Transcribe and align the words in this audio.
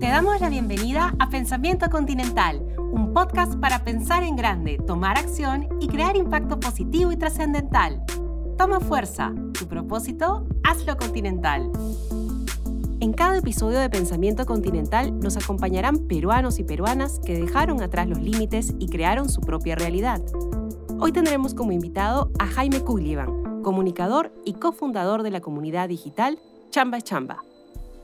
Te 0.00 0.08
damos 0.08 0.40
la 0.40 0.48
bienvenida 0.48 1.14
a 1.18 1.28
Pensamiento 1.28 1.88
Continental, 1.90 2.62
un 2.92 3.12
podcast 3.12 3.54
para 3.56 3.84
pensar 3.84 4.22
en 4.22 4.36
grande, 4.36 4.78
tomar 4.86 5.18
acción 5.18 5.68
y 5.80 5.88
crear 5.88 6.16
impacto 6.16 6.58
positivo 6.58 7.12
y 7.12 7.16
trascendental. 7.16 8.02
Toma 8.58 8.80
fuerza, 8.80 9.32
tu 9.58 9.68
propósito, 9.68 10.46
hazlo 10.64 10.96
continental. 10.96 11.70
En 13.00 13.12
cada 13.12 13.38
episodio 13.38 13.78
de 13.78 13.88
Pensamiento 13.88 14.44
Continental 14.44 15.18
nos 15.20 15.36
acompañarán 15.36 16.06
peruanos 16.06 16.58
y 16.58 16.64
peruanas 16.64 17.18
que 17.24 17.38
dejaron 17.38 17.80
atrás 17.80 18.08
los 18.08 18.20
límites 18.20 18.74
y 18.78 18.88
crearon 18.88 19.28
su 19.28 19.40
propia 19.40 19.74
realidad. 19.74 20.20
Hoy 20.98 21.12
tendremos 21.12 21.54
como 21.54 21.72
invitado 21.72 22.30
a 22.38 22.46
Jaime 22.46 22.80
Kuglievan, 22.80 23.39
comunicador 23.62 24.32
y 24.44 24.54
cofundador 24.54 25.22
de 25.22 25.30
la 25.30 25.40
comunidad 25.40 25.88
digital 25.88 26.38
Chamba 26.70 27.00
Chamba. 27.00 27.44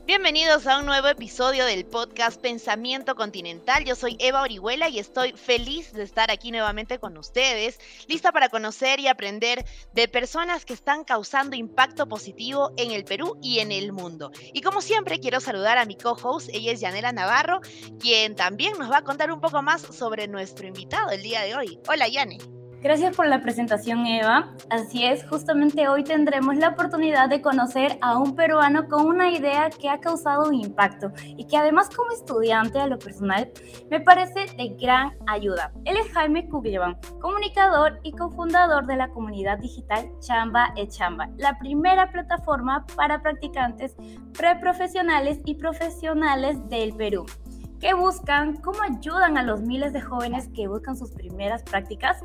Bienvenidos 0.07 0.67
a 0.67 0.79
un 0.79 0.85
nuevo 0.85 1.09
episodio 1.09 1.65
del 1.65 1.85
podcast 1.85 2.39
Pensamiento 2.39 3.13
Continental. 3.15 3.83
Yo 3.83 3.93
soy 3.93 4.15
Eva 4.19 4.41
Orihuela 4.41 4.87
y 4.87 4.99
estoy 4.99 5.33
feliz 5.33 5.91
de 5.91 6.03
estar 6.03 6.31
aquí 6.31 6.49
nuevamente 6.49 6.97
con 6.97 7.17
ustedes, 7.17 7.77
lista 8.07 8.31
para 8.31 8.47
conocer 8.47 9.01
y 9.01 9.09
aprender 9.09 9.65
de 9.93 10.07
personas 10.07 10.63
que 10.63 10.73
están 10.73 11.03
causando 11.03 11.57
impacto 11.57 12.07
positivo 12.07 12.71
en 12.77 12.91
el 12.91 13.03
Perú 13.03 13.37
y 13.41 13.59
en 13.59 13.73
el 13.73 13.91
mundo. 13.91 14.31
Y 14.53 14.61
como 14.61 14.79
siempre, 14.79 15.19
quiero 15.19 15.41
saludar 15.41 15.77
a 15.77 15.83
mi 15.83 15.97
co-host, 15.97 16.51
ella 16.53 16.71
es 16.71 16.79
Yanela 16.79 17.11
Navarro, 17.11 17.59
quien 17.99 18.37
también 18.37 18.77
nos 18.79 18.89
va 18.89 18.99
a 18.99 19.03
contar 19.03 19.29
un 19.29 19.41
poco 19.41 19.61
más 19.61 19.81
sobre 19.81 20.29
nuestro 20.29 20.67
invitado 20.67 21.09
el 21.09 21.21
día 21.21 21.41
de 21.41 21.53
hoy. 21.53 21.79
Hola, 21.85 22.07
Yane. 22.07 22.56
Gracias 22.79 23.15
por 23.15 23.27
la 23.27 23.41
presentación, 23.41 24.05
Eva. 24.05 24.53
Así 24.69 25.03
es, 25.03 25.27
justamente 25.27 25.89
hoy 25.89 26.03
tendremos 26.03 26.57
la 26.57 26.69
oportunidad 26.69 27.27
de 27.27 27.41
conocer 27.41 27.97
a 28.01 28.19
un 28.19 28.35
peruano 28.35 28.87
con 28.87 29.07
una 29.07 29.31
idea 29.31 29.71
que 29.71 29.89
ha 29.89 29.99
causado 29.99 30.47
un 30.47 30.53
impacto 30.53 31.11
y 31.25 31.47
que 31.47 31.57
además 31.57 31.89
como 31.89 32.11
estudiante 32.11 32.79
a 32.79 32.85
lo 32.85 32.99
personal 32.99 33.51
me 33.89 33.99
parece 33.99 34.45
de 34.55 34.77
gran 34.79 35.11
ayuda. 35.25 35.71
Él 35.85 35.97
es 35.97 36.13
Jaime 36.13 36.47
Kuglievan, 36.47 36.99
comunicador 37.19 37.99
y 38.03 38.11
cofundador 38.11 38.85
de 38.85 38.97
la 38.97 39.09
comunidad 39.09 39.57
digital 39.57 40.11
Chamba 40.19 40.71
e 40.75 40.87
Chamba, 40.87 41.29
la 41.37 41.57
primera 41.57 42.11
plataforma 42.11 42.85
para 42.95 43.23
practicantes 43.23 43.95
preprofesionales 44.37 45.39
y 45.45 45.55
profesionales 45.55 46.57
del 46.69 46.95
Perú 46.95 47.25
que 47.79 47.93
buscan, 47.93 48.55
cómo 48.57 48.81
ayudan 48.81 49.37
a 49.37 49.43
los 49.43 49.61
miles 49.61 49.93
de 49.93 50.01
jóvenes 50.01 50.49
que 50.55 50.67
buscan 50.67 50.97
sus 50.97 51.11
primeras 51.11 51.63
prácticas 51.63 52.23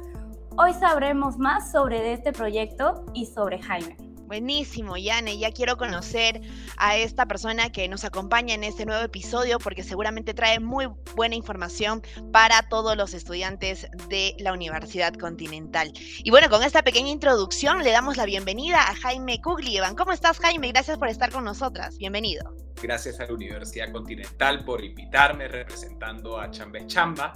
Hoy 0.58 0.74
sabremos 0.74 1.38
más 1.38 1.72
sobre 1.72 2.12
este 2.12 2.30
proyecto 2.32 3.06
y 3.14 3.24
sobre 3.24 3.58
Jaime. 3.62 3.96
Buenísimo, 4.26 4.98
Yane. 4.98 5.38
Ya 5.38 5.50
quiero 5.50 5.76
conocer 5.76 6.42
a 6.76 6.96
esta 6.96 7.26
persona 7.26 7.70
que 7.70 7.88
nos 7.88 8.04
acompaña 8.04 8.54
en 8.54 8.64
este 8.64 8.84
nuevo 8.84 9.02
episodio 9.02 9.58
porque 9.58 9.82
seguramente 9.82 10.34
trae 10.34 10.60
muy 10.60 10.88
buena 11.16 11.34
información 11.36 12.02
para 12.32 12.68
todos 12.68 12.96
los 12.96 13.14
estudiantes 13.14 13.86
de 14.08 14.34
la 14.38 14.52
Universidad 14.52 15.14
Continental. 15.14 15.92
Y 16.22 16.30
bueno, 16.30 16.50
con 16.50 16.62
esta 16.62 16.82
pequeña 16.82 17.10
introducción 17.10 17.82
le 17.82 17.90
damos 17.90 18.18
la 18.18 18.26
bienvenida 18.26 18.78
a 18.82 18.94
Jaime 18.94 19.40
Kuglievan. 19.40 19.96
¿Cómo 19.96 20.12
estás, 20.12 20.38
Jaime? 20.38 20.68
Gracias 20.68 20.98
por 20.98 21.08
estar 21.08 21.30
con 21.30 21.44
nosotras. 21.44 21.96
Bienvenido. 21.96 22.54
Gracias 22.82 23.20
a 23.20 23.26
la 23.26 23.34
Universidad 23.34 23.92
Continental 23.92 24.64
por 24.64 24.84
invitarme 24.84 25.48
representando 25.48 26.38
a 26.38 26.50
Chamba 26.50 26.86
Chamba. 26.86 27.32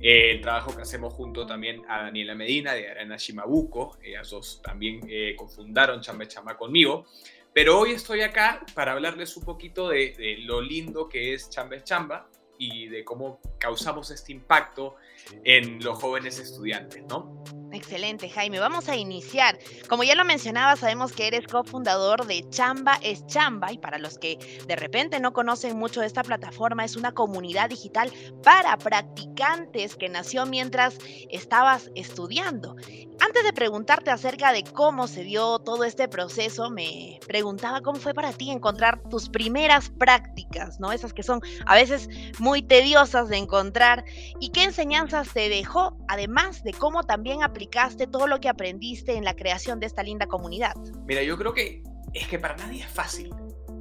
Eh, 0.00 0.32
el 0.32 0.40
trabajo 0.40 0.74
que 0.74 0.82
hacemos 0.82 1.12
junto 1.14 1.46
también 1.46 1.82
a 1.88 2.02
Daniela 2.02 2.34
Medina 2.34 2.72
de 2.74 2.88
Arana 2.88 3.16
Shimabuco, 3.16 3.98
ellas 4.02 4.30
dos 4.30 4.62
también 4.62 5.00
eh, 5.08 5.34
cofundaron 5.36 6.00
Chamba 6.00 6.26
Chamba 6.26 6.56
conmigo. 6.56 7.06
Pero 7.52 7.80
hoy 7.80 7.92
estoy 7.92 8.20
acá 8.20 8.64
para 8.74 8.92
hablarles 8.92 9.36
un 9.36 9.44
poquito 9.44 9.88
de, 9.88 10.14
de 10.16 10.38
lo 10.38 10.60
lindo 10.60 11.08
que 11.08 11.34
es 11.34 11.50
Chamba 11.50 11.82
Chamba 11.82 12.28
y 12.58 12.88
de 12.88 13.04
cómo 13.04 13.40
causamos 13.58 14.10
este 14.10 14.32
impacto 14.32 14.96
en 15.44 15.82
los 15.82 15.98
jóvenes 15.98 16.38
estudiantes, 16.38 17.04
¿no? 17.08 17.42
Excelente, 17.72 18.30
Jaime. 18.30 18.60
Vamos 18.60 18.88
a 18.88 18.96
iniciar. 18.96 19.58
Como 19.88 20.02
ya 20.02 20.14
lo 20.14 20.24
mencionaba, 20.24 20.76
sabemos 20.76 21.12
que 21.12 21.26
eres 21.26 21.46
cofundador 21.46 22.26
de 22.26 22.48
Chamba 22.48 22.98
es 23.02 23.26
Chamba 23.26 23.72
y 23.72 23.78
para 23.78 23.98
los 23.98 24.18
que 24.18 24.38
de 24.66 24.76
repente 24.76 25.20
no 25.20 25.32
conocen 25.32 25.76
mucho 25.76 26.00
de 26.00 26.06
esta 26.06 26.22
plataforma, 26.22 26.84
es 26.84 26.96
una 26.96 27.12
comunidad 27.12 27.68
digital 27.68 28.10
para 28.42 28.76
practicantes 28.78 29.96
que 29.96 30.08
nació 30.08 30.46
mientras 30.46 30.96
estabas 31.30 31.90
estudiando. 31.94 32.74
Antes 33.20 33.44
de 33.44 33.52
preguntarte 33.52 34.10
acerca 34.10 34.52
de 34.52 34.62
cómo 34.62 35.08
se 35.08 35.24
dio 35.24 35.58
todo 35.58 35.84
este 35.84 36.08
proceso, 36.08 36.70
me 36.70 37.18
preguntaba 37.26 37.80
cómo 37.80 37.98
fue 37.98 38.14
para 38.14 38.32
ti 38.32 38.50
encontrar 38.50 39.02
tus 39.10 39.28
primeras 39.28 39.90
prácticas, 39.90 40.78
¿no? 40.80 40.92
Esas 40.92 41.12
que 41.12 41.22
son 41.22 41.40
a 41.66 41.74
veces 41.74 42.08
muy 42.38 42.62
tediosas 42.62 43.28
de 43.28 43.36
encontrar 43.36 44.04
y 44.40 44.50
qué 44.50 44.64
enseñanzas 44.64 45.32
te 45.32 45.48
dejó, 45.48 45.96
además 46.06 46.62
de 46.62 46.72
cómo 46.72 47.02
también 47.02 47.42
aplicaste 47.58 48.06
todo 48.06 48.28
lo 48.28 48.38
que 48.38 48.48
aprendiste 48.48 49.16
en 49.16 49.24
la 49.24 49.34
creación 49.34 49.80
de 49.80 49.86
esta 49.86 50.04
linda 50.04 50.28
comunidad. 50.28 50.76
Mira, 51.08 51.24
yo 51.24 51.36
creo 51.36 51.52
que 51.52 51.82
es 52.14 52.28
que 52.28 52.38
para 52.38 52.56
nadie 52.56 52.82
es 52.82 52.88
fácil. 52.88 53.34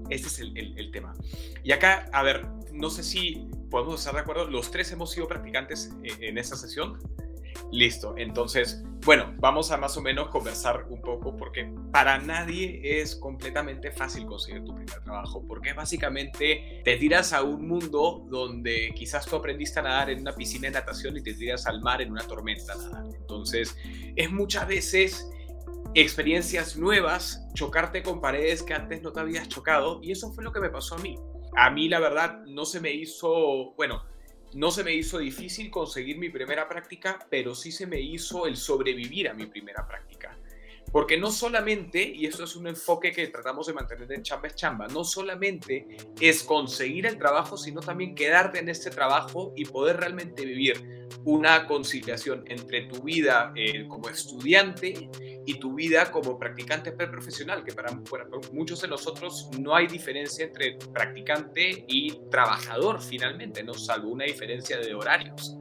Este 0.09 0.27
es 0.27 0.39
el, 0.39 0.89
tema. 0.91 1.13
Y 1.63 1.71
acá, 1.73 2.09
a 2.11 2.23
ver, 2.23 2.47
no 2.71 2.89
sé 2.89 3.03
si 3.03 3.47
podemos 3.69 3.99
estar 3.99 4.15
de 4.15 4.21
acuerdo, 4.21 4.49
los 4.49 4.71
tres 4.71 4.91
hemos 4.91 5.11
sido 5.11 5.27
practicantes 5.27 5.91
en, 6.01 6.23
en 6.23 6.37
esta 6.39 6.55
sesión. 6.55 6.97
Listo, 7.71 8.15
entonces, 8.17 8.83
bueno, 9.05 9.33
vamos 9.37 9.71
a 9.71 9.77
más 9.77 9.95
o 9.97 10.01
menos 10.01 10.29
conversar 10.29 10.85
un 10.89 11.01
poco 11.01 11.35
porque 11.35 11.71
para 11.91 12.17
nadie 12.17 12.79
es 13.01 13.15
completamente 13.15 13.91
fácil 13.91 14.25
conseguir 14.25 14.63
tu 14.63 14.73
primer 14.73 15.01
trabajo, 15.03 15.43
porque 15.47 15.73
básicamente 15.73 16.81
te 16.83 16.97
tiras 16.97 17.33
a 17.33 17.43
un 17.43 17.67
mundo 17.67 18.25
donde 18.29 18.93
quizás 18.95 19.25
tú 19.25 19.35
aprendiste 19.35 19.79
a 19.79 19.83
nadar 19.83 20.09
en 20.09 20.21
una 20.21 20.33
piscina 20.33 20.67
de 20.67 20.73
natación 20.73 21.15
y 21.17 21.23
te 21.23 21.33
tiras 21.33 21.67
al 21.67 21.81
mar 21.81 22.01
en 22.01 22.11
una 22.11 22.25
tormenta 22.25 22.73
a 22.73 22.77
nadar. 22.77 23.05
Entonces, 23.15 23.77
es 24.15 24.31
muchas 24.31 24.67
veces 24.67 25.29
experiencias 25.93 26.77
nuevas, 26.77 27.47
chocarte 27.53 28.03
con 28.03 28.21
paredes 28.21 28.61
que 28.61 28.73
antes 28.73 29.01
no 29.01 29.11
te 29.11 29.19
habías 29.19 29.47
chocado, 29.47 29.99
y 30.03 30.11
eso 30.11 30.31
fue 30.33 30.43
lo 30.43 30.51
que 30.51 30.59
me 30.59 30.69
pasó 30.69 30.95
a 30.95 30.99
mí. 30.99 31.17
A 31.55 31.69
mí, 31.69 31.89
la 31.89 31.99
verdad, 31.99 32.43
no 32.45 32.65
se 32.65 32.79
me 32.79 32.91
hizo, 32.91 33.73
bueno, 33.75 34.03
no 34.53 34.71
se 34.71 34.83
me 34.83 34.93
hizo 34.93 35.19
difícil 35.19 35.69
conseguir 35.69 36.17
mi 36.17 36.29
primera 36.29 36.67
práctica, 36.67 37.25
pero 37.29 37.55
sí 37.55 37.71
se 37.71 37.85
me 37.87 37.99
hizo 37.99 38.47
el 38.47 38.55
sobrevivir 38.55 39.29
a 39.29 39.33
mi 39.33 39.45
primera 39.45 39.87
práctica. 39.87 40.36
Porque 40.91 41.17
no 41.17 41.31
solamente, 41.31 42.01
y 42.01 42.25
esto 42.25 42.45
es 42.45 42.55
un 42.55 42.67
enfoque 42.67 43.11
que 43.11 43.27
tratamos 43.27 43.67
de 43.67 43.73
mantener 43.73 44.11
en 44.11 44.23
Chamba 44.23 44.47
es 44.47 44.55
Chamba, 44.55 44.87
no 44.87 45.03
solamente 45.03 45.97
es 46.19 46.43
conseguir 46.43 47.05
el 47.05 47.17
trabajo, 47.17 47.57
sino 47.57 47.81
también 47.81 48.15
quedarte 48.15 48.59
en 48.59 48.69
este 48.69 48.89
trabajo 48.89 49.53
y 49.55 49.65
poder 49.65 49.97
realmente 49.97 50.45
vivir 50.45 51.07
una 51.25 51.67
conciliación 51.67 52.43
entre 52.47 52.83
tu 52.83 53.03
vida 53.03 53.51
eh, 53.55 53.85
como 53.87 54.09
estudiante 54.09 55.09
y 55.45 55.59
tu 55.59 55.73
vida 55.73 56.11
como 56.11 56.39
practicante 56.39 56.91
preprofesional, 56.91 57.63
que 57.63 57.73
para, 57.73 57.89
para, 58.09 58.25
muchos 58.53 58.81
de 58.81 58.87
nosotros 58.87 59.49
no 59.59 59.75
hay 59.75 59.87
diferencia 59.87 60.45
entre 60.45 60.77
practicante 60.93 61.85
y 61.87 62.17
trabajador 62.29 63.01
finalmente, 63.01 63.63
no 63.63 63.73
salvo 63.73 64.09
una 64.09 64.25
diferencia 64.25 64.77
de 64.77 64.93
horarios 64.93 65.57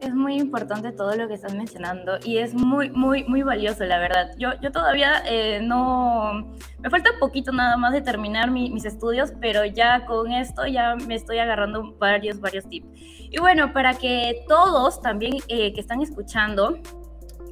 es 0.00 0.14
muy 0.14 0.36
importante 0.36 0.92
todo 0.92 1.14
lo 1.16 1.28
que 1.28 1.34
estás 1.34 1.54
mencionando 1.54 2.18
y 2.24 2.38
es 2.38 2.54
muy, 2.54 2.90
muy, 2.90 3.24
muy 3.24 3.42
valioso, 3.42 3.84
la 3.84 3.98
verdad. 3.98 4.30
Yo, 4.38 4.50
yo 4.60 4.70
todavía 4.70 5.22
eh, 5.26 5.60
no... 5.62 6.54
Me 6.78 6.90
falta 6.90 7.10
poquito 7.18 7.52
nada 7.52 7.76
más 7.76 7.92
de 7.92 8.00
terminar 8.00 8.50
mis 8.50 8.84
estudios, 8.84 9.32
pero 9.40 9.64
ya 9.64 10.06
con 10.06 10.32
esto 10.32 10.66
ya 10.66 10.94
me 10.94 11.14
estoy 11.14 11.38
agarrando 11.38 11.94
varios, 11.98 12.40
varios 12.40 12.68
tips. 12.68 12.86
Y 13.30 13.38
bueno, 13.40 13.72
para 13.72 13.94
que 13.94 14.44
todos 14.48 15.02
también 15.02 15.36
eh, 15.48 15.72
que 15.72 15.80
están 15.80 16.00
escuchando 16.00 16.78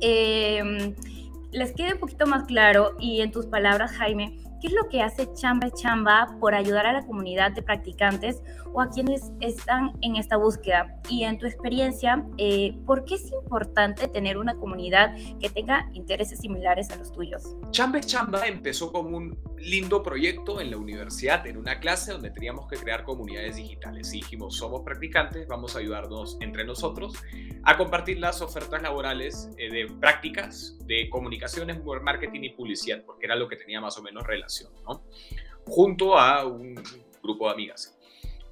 eh, 0.00 0.94
les 1.52 1.72
quede 1.72 1.94
un 1.94 2.00
poquito 2.00 2.26
más 2.26 2.44
claro 2.44 2.92
y 2.98 3.20
en 3.20 3.32
tus 3.32 3.46
palabras, 3.46 3.92
Jaime, 3.92 4.38
¿Qué 4.66 4.72
es 4.72 4.82
lo 4.82 4.88
que 4.88 5.00
hace 5.00 5.32
Chamba 5.32 5.70
Chamba 5.70 6.36
por 6.40 6.52
ayudar 6.52 6.86
a 6.86 6.92
la 6.92 7.06
comunidad 7.06 7.52
de 7.52 7.62
practicantes 7.62 8.42
o 8.72 8.80
a 8.80 8.90
quienes 8.90 9.30
están 9.38 9.92
en 10.02 10.16
esta 10.16 10.36
búsqueda? 10.36 11.00
Y 11.08 11.22
en 11.22 11.38
tu 11.38 11.46
experiencia, 11.46 12.26
eh, 12.36 12.76
¿por 12.84 13.04
qué 13.04 13.14
es 13.14 13.30
importante 13.30 14.08
tener 14.08 14.36
una 14.38 14.56
comunidad 14.56 15.14
que 15.38 15.50
tenga 15.50 15.88
intereses 15.92 16.40
similares 16.40 16.90
a 16.90 16.96
los 16.96 17.12
tuyos? 17.12 17.54
Chamba 17.70 18.00
Chamba 18.00 18.44
empezó 18.48 18.90
como 18.90 19.16
un 19.16 19.38
lindo 19.56 20.02
proyecto 20.02 20.60
en 20.60 20.72
la 20.72 20.78
universidad, 20.78 21.46
en 21.46 21.58
una 21.58 21.78
clase 21.78 22.10
donde 22.10 22.30
teníamos 22.30 22.66
que 22.66 22.76
crear 22.76 23.04
comunidades 23.04 23.54
digitales. 23.54 24.12
Y 24.14 24.16
dijimos, 24.16 24.56
somos 24.56 24.82
practicantes, 24.82 25.46
vamos 25.46 25.76
a 25.76 25.78
ayudarnos 25.78 26.38
entre 26.40 26.64
nosotros 26.64 27.14
a 27.62 27.76
compartir 27.76 28.18
las 28.18 28.42
ofertas 28.42 28.82
laborales 28.82 29.48
eh, 29.58 29.70
de 29.70 29.86
prácticas 30.00 30.76
de 30.86 31.08
comunicaciones, 31.08 31.78
marketing 32.02 32.40
y 32.42 32.50
publicidad, 32.50 33.04
porque 33.04 33.26
era 33.26 33.36
lo 33.36 33.48
que 33.48 33.54
tenía 33.54 33.80
más 33.80 33.96
o 33.96 34.02
menos 34.02 34.26
relación 34.26 34.55
junto 35.64 36.18
a 36.18 36.44
un 36.46 36.74
grupo 37.22 37.46
de 37.46 37.52
amigas. 37.52 37.98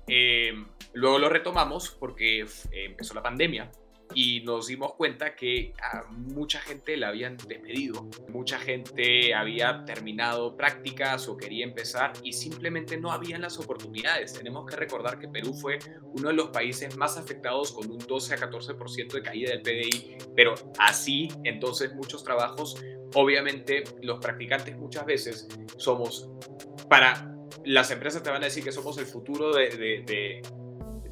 Eh, 0.07 0.53
luego 0.93 1.19
lo 1.19 1.29
retomamos 1.29 1.91
porque 1.91 2.47
empezó 2.73 3.15
la 3.15 3.23
pandemia 3.23 3.71
y 4.15 4.41
nos 4.41 4.67
dimos 4.67 4.95
cuenta 4.95 5.35
que 5.35 5.73
a 5.81 6.05
mucha 6.11 6.61
gente 6.61 6.97
la 6.97 7.09
habían 7.09 7.37
despedido, 7.37 8.09
mucha 8.29 8.59
gente 8.59 9.35
había 9.35 9.85
terminado 9.85 10.57
prácticas 10.57 11.29
o 11.29 11.37
quería 11.37 11.65
empezar 11.65 12.13
y 12.23 12.33
simplemente 12.33 12.97
no 12.97 13.13
habían 13.13 13.43
las 13.43 13.59
oportunidades. 13.59 14.35
Tenemos 14.35 14.67
que 14.67 14.77
recordar 14.77 15.19
que 15.19 15.29
Perú 15.29 15.55
fue 15.55 15.79
uno 16.03 16.29
de 16.29 16.35
los 16.35 16.49
países 16.49 16.97
más 16.97 17.17
afectados 17.17 17.73
con 17.73 17.91
un 17.91 17.99
12 17.99 18.35
a 18.35 18.39
14% 18.39 19.13
de 19.13 19.23
caída 19.23 19.51
del 19.51 19.63
PDI, 19.63 20.19
pero 20.37 20.55
así 20.79 21.29
entonces 21.45 21.95
muchos 21.95 22.23
trabajos, 22.23 22.77
obviamente 23.15 23.85
los 24.03 24.19
practicantes 24.19 24.77
muchas 24.77 25.05
veces 25.05 25.49
somos 25.77 26.31
para 26.89 27.35
las 27.65 27.91
empresas 27.91 28.23
te 28.23 28.31
van 28.31 28.43
a 28.43 28.47
decir 28.47 28.65
que 28.65 28.73
somos 28.73 28.99
el 28.99 29.07
futuro 29.07 29.53
de, 29.55 30.43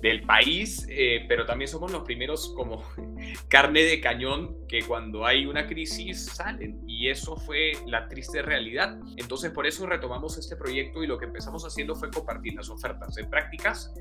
del 0.00 0.22
país, 0.22 0.86
eh, 0.90 1.24
pero 1.28 1.46
también 1.46 1.68
somos 1.68 1.92
los 1.92 2.02
primeros 2.02 2.52
como 2.56 2.82
carne 3.48 3.82
de 3.82 4.00
cañón 4.00 4.66
que 4.68 4.82
cuando 4.82 5.24
hay 5.24 5.46
una 5.46 5.66
crisis 5.66 6.26
salen. 6.26 6.82
Y 6.86 7.08
eso 7.08 7.36
fue 7.36 7.72
la 7.86 8.08
triste 8.08 8.42
realidad. 8.42 8.98
Entonces 9.16 9.50
por 9.52 9.66
eso 9.66 9.86
retomamos 9.86 10.38
este 10.38 10.56
proyecto 10.56 11.02
y 11.02 11.06
lo 11.06 11.18
que 11.18 11.26
empezamos 11.26 11.64
haciendo 11.64 11.94
fue 11.94 12.10
compartir 12.10 12.54
las 12.54 12.68
ofertas 12.68 13.14
de 13.14 13.24
prácticas 13.24 13.94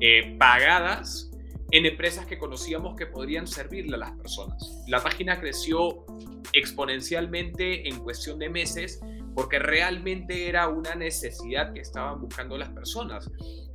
eh, 0.00 0.36
pagadas 0.38 1.30
en 1.70 1.86
empresas 1.86 2.26
que 2.26 2.38
conocíamos 2.38 2.96
que 2.96 3.06
podrían 3.06 3.46
servirle 3.46 3.96
a 3.96 3.98
las 3.98 4.12
personas. 4.12 4.84
La 4.86 5.02
página 5.02 5.40
creció 5.40 6.04
exponencialmente 6.52 7.88
en 7.88 7.98
cuestión 8.00 8.38
de 8.38 8.48
meses 8.48 9.00
porque 9.34 9.58
realmente 9.58 10.48
era 10.48 10.68
una 10.68 10.94
necesidad 10.94 11.72
que 11.72 11.80
estaban 11.80 12.20
buscando 12.20 12.56
las 12.56 12.70
personas. 12.70 13.30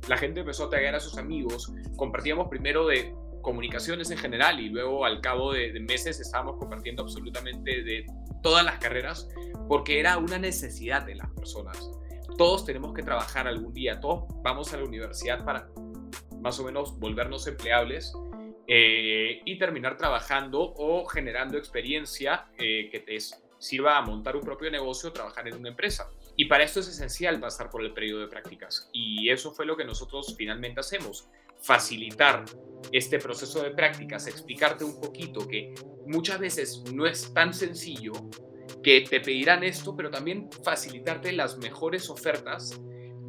La 0.08 0.16
gente 0.16 0.40
empezó 0.40 0.64
a 0.64 0.70
taggear 0.70 0.96
a 0.96 1.00
sus 1.00 1.18
amigos, 1.18 1.72
compartíamos 1.96 2.48
primero 2.48 2.86
de 2.86 3.14
comunicaciones 3.42 4.10
en 4.10 4.18
general 4.18 4.60
y 4.60 4.70
luego 4.70 5.04
al 5.04 5.20
cabo 5.20 5.52
de, 5.52 5.78
meses 5.80 6.20
estábamos 6.20 6.56
compartiendo 6.58 7.02
absolutamente 7.02 7.82
de 7.82 8.06
todas 8.42 8.64
las 8.64 8.78
carreras 8.78 9.28
porque 9.68 10.00
era 10.00 10.16
una 10.16 10.38
necesidad 10.38 11.04
de 11.04 11.16
las 11.16 11.30
personas. 11.30 11.90
Todos 12.38 12.64
tenemos 12.64 12.94
que 12.94 13.02
trabajar 13.02 13.46
algún 13.46 13.74
día, 13.74 14.00
todos 14.00 14.24
vamos 14.42 14.72
a 14.72 14.78
la 14.78 14.84
universidad 14.84 15.44
para 15.44 15.68
más 16.42 16.58
o 16.60 16.64
menos 16.64 16.98
volvernos 16.98 17.46
empleables 17.46 18.12
eh, 18.66 19.40
y 19.44 19.58
terminar 19.58 19.96
trabajando 19.96 20.60
o 20.76 21.04
generando 21.06 21.56
experiencia 21.56 22.46
eh, 22.58 22.88
que 22.90 23.00
te 23.00 23.18
sirva 23.58 23.96
a 23.96 24.02
montar 24.02 24.36
un 24.36 24.42
propio 24.42 24.70
negocio 24.70 25.08
o 25.10 25.12
trabajar 25.12 25.46
en 25.48 25.54
una 25.54 25.68
empresa. 25.68 26.10
Y 26.36 26.46
para 26.46 26.64
esto 26.64 26.80
es 26.80 26.88
esencial 26.88 27.38
pasar 27.38 27.70
por 27.70 27.82
el 27.82 27.92
periodo 27.92 28.22
de 28.22 28.28
prácticas. 28.28 28.88
Y 28.92 29.30
eso 29.30 29.52
fue 29.52 29.66
lo 29.66 29.76
que 29.76 29.84
nosotros 29.84 30.34
finalmente 30.36 30.80
hacemos. 30.80 31.28
Facilitar 31.60 32.44
este 32.90 33.18
proceso 33.18 33.62
de 33.62 33.70
prácticas, 33.70 34.26
explicarte 34.26 34.84
un 34.84 35.00
poquito 35.00 35.46
que 35.46 35.74
muchas 36.06 36.40
veces 36.40 36.82
no 36.92 37.06
es 37.06 37.32
tan 37.32 37.54
sencillo 37.54 38.12
que 38.82 39.02
te 39.02 39.20
pedirán 39.20 39.62
esto, 39.62 39.94
pero 39.94 40.10
también 40.10 40.50
facilitarte 40.64 41.32
las 41.32 41.58
mejores 41.58 42.10
ofertas 42.10 42.80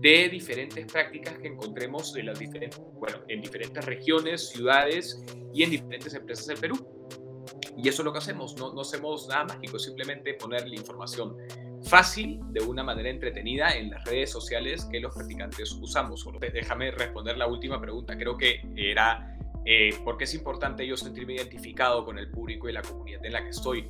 de 0.04 0.28
diferentes 0.28 0.86
prácticas 0.92 1.38
que 1.38 1.48
encontremos 1.48 2.12
de 2.12 2.24
las 2.24 2.38
diferentes, 2.38 2.78
bueno, 3.00 3.20
en 3.30 3.42
diferentes 3.42 3.86
regiones, 3.86 4.50
ciudades 4.50 5.24
y 5.54 5.64
en 5.64 5.72
diferentes 5.72 6.14
empresas 6.14 6.48
del 6.48 6.58
Perú. 6.58 6.76
Y 7.78 7.88
eso 7.88 8.02
es 8.02 8.06
lo 8.06 8.12
que 8.12 8.18
hacemos, 8.18 8.58
no, 8.58 8.74
no 8.74 8.82
hacemos 8.82 9.30
nada 9.30 9.46
mágico, 9.46 9.80
simplemente 9.80 10.34
poner 10.34 10.68
la 10.68 10.76
información 10.76 11.38
fácil, 11.86 12.42
de 12.52 12.60
una 12.60 12.84
manera 12.84 13.10
entretenida 13.10 13.78
en 13.78 13.92
las 13.92 14.04
redes 14.04 14.30
sociales 14.30 14.86
que 14.92 15.00
los 15.00 15.16
practicantes 15.16 15.72
usamos. 15.72 16.26
Déjame 16.52 16.92
responder 16.92 17.38
la 17.38 17.48
última 17.48 17.80
pregunta, 17.80 18.18
creo 18.18 18.36
que 18.36 18.62
era 18.76 19.38
eh, 19.66 19.92
por 20.04 20.18
qué 20.18 20.26
es 20.26 20.34
importante 20.34 20.86
yo 20.86 20.98
sentirme 20.98 21.36
identificado 21.36 22.04
con 22.04 22.20
el 22.20 22.30
público 22.30 22.68
y 22.68 22.74
la 22.74 22.82
comunidad 22.82 23.26
en 23.26 23.32
la 23.32 23.42
que 23.42 23.52
estoy. 23.52 23.90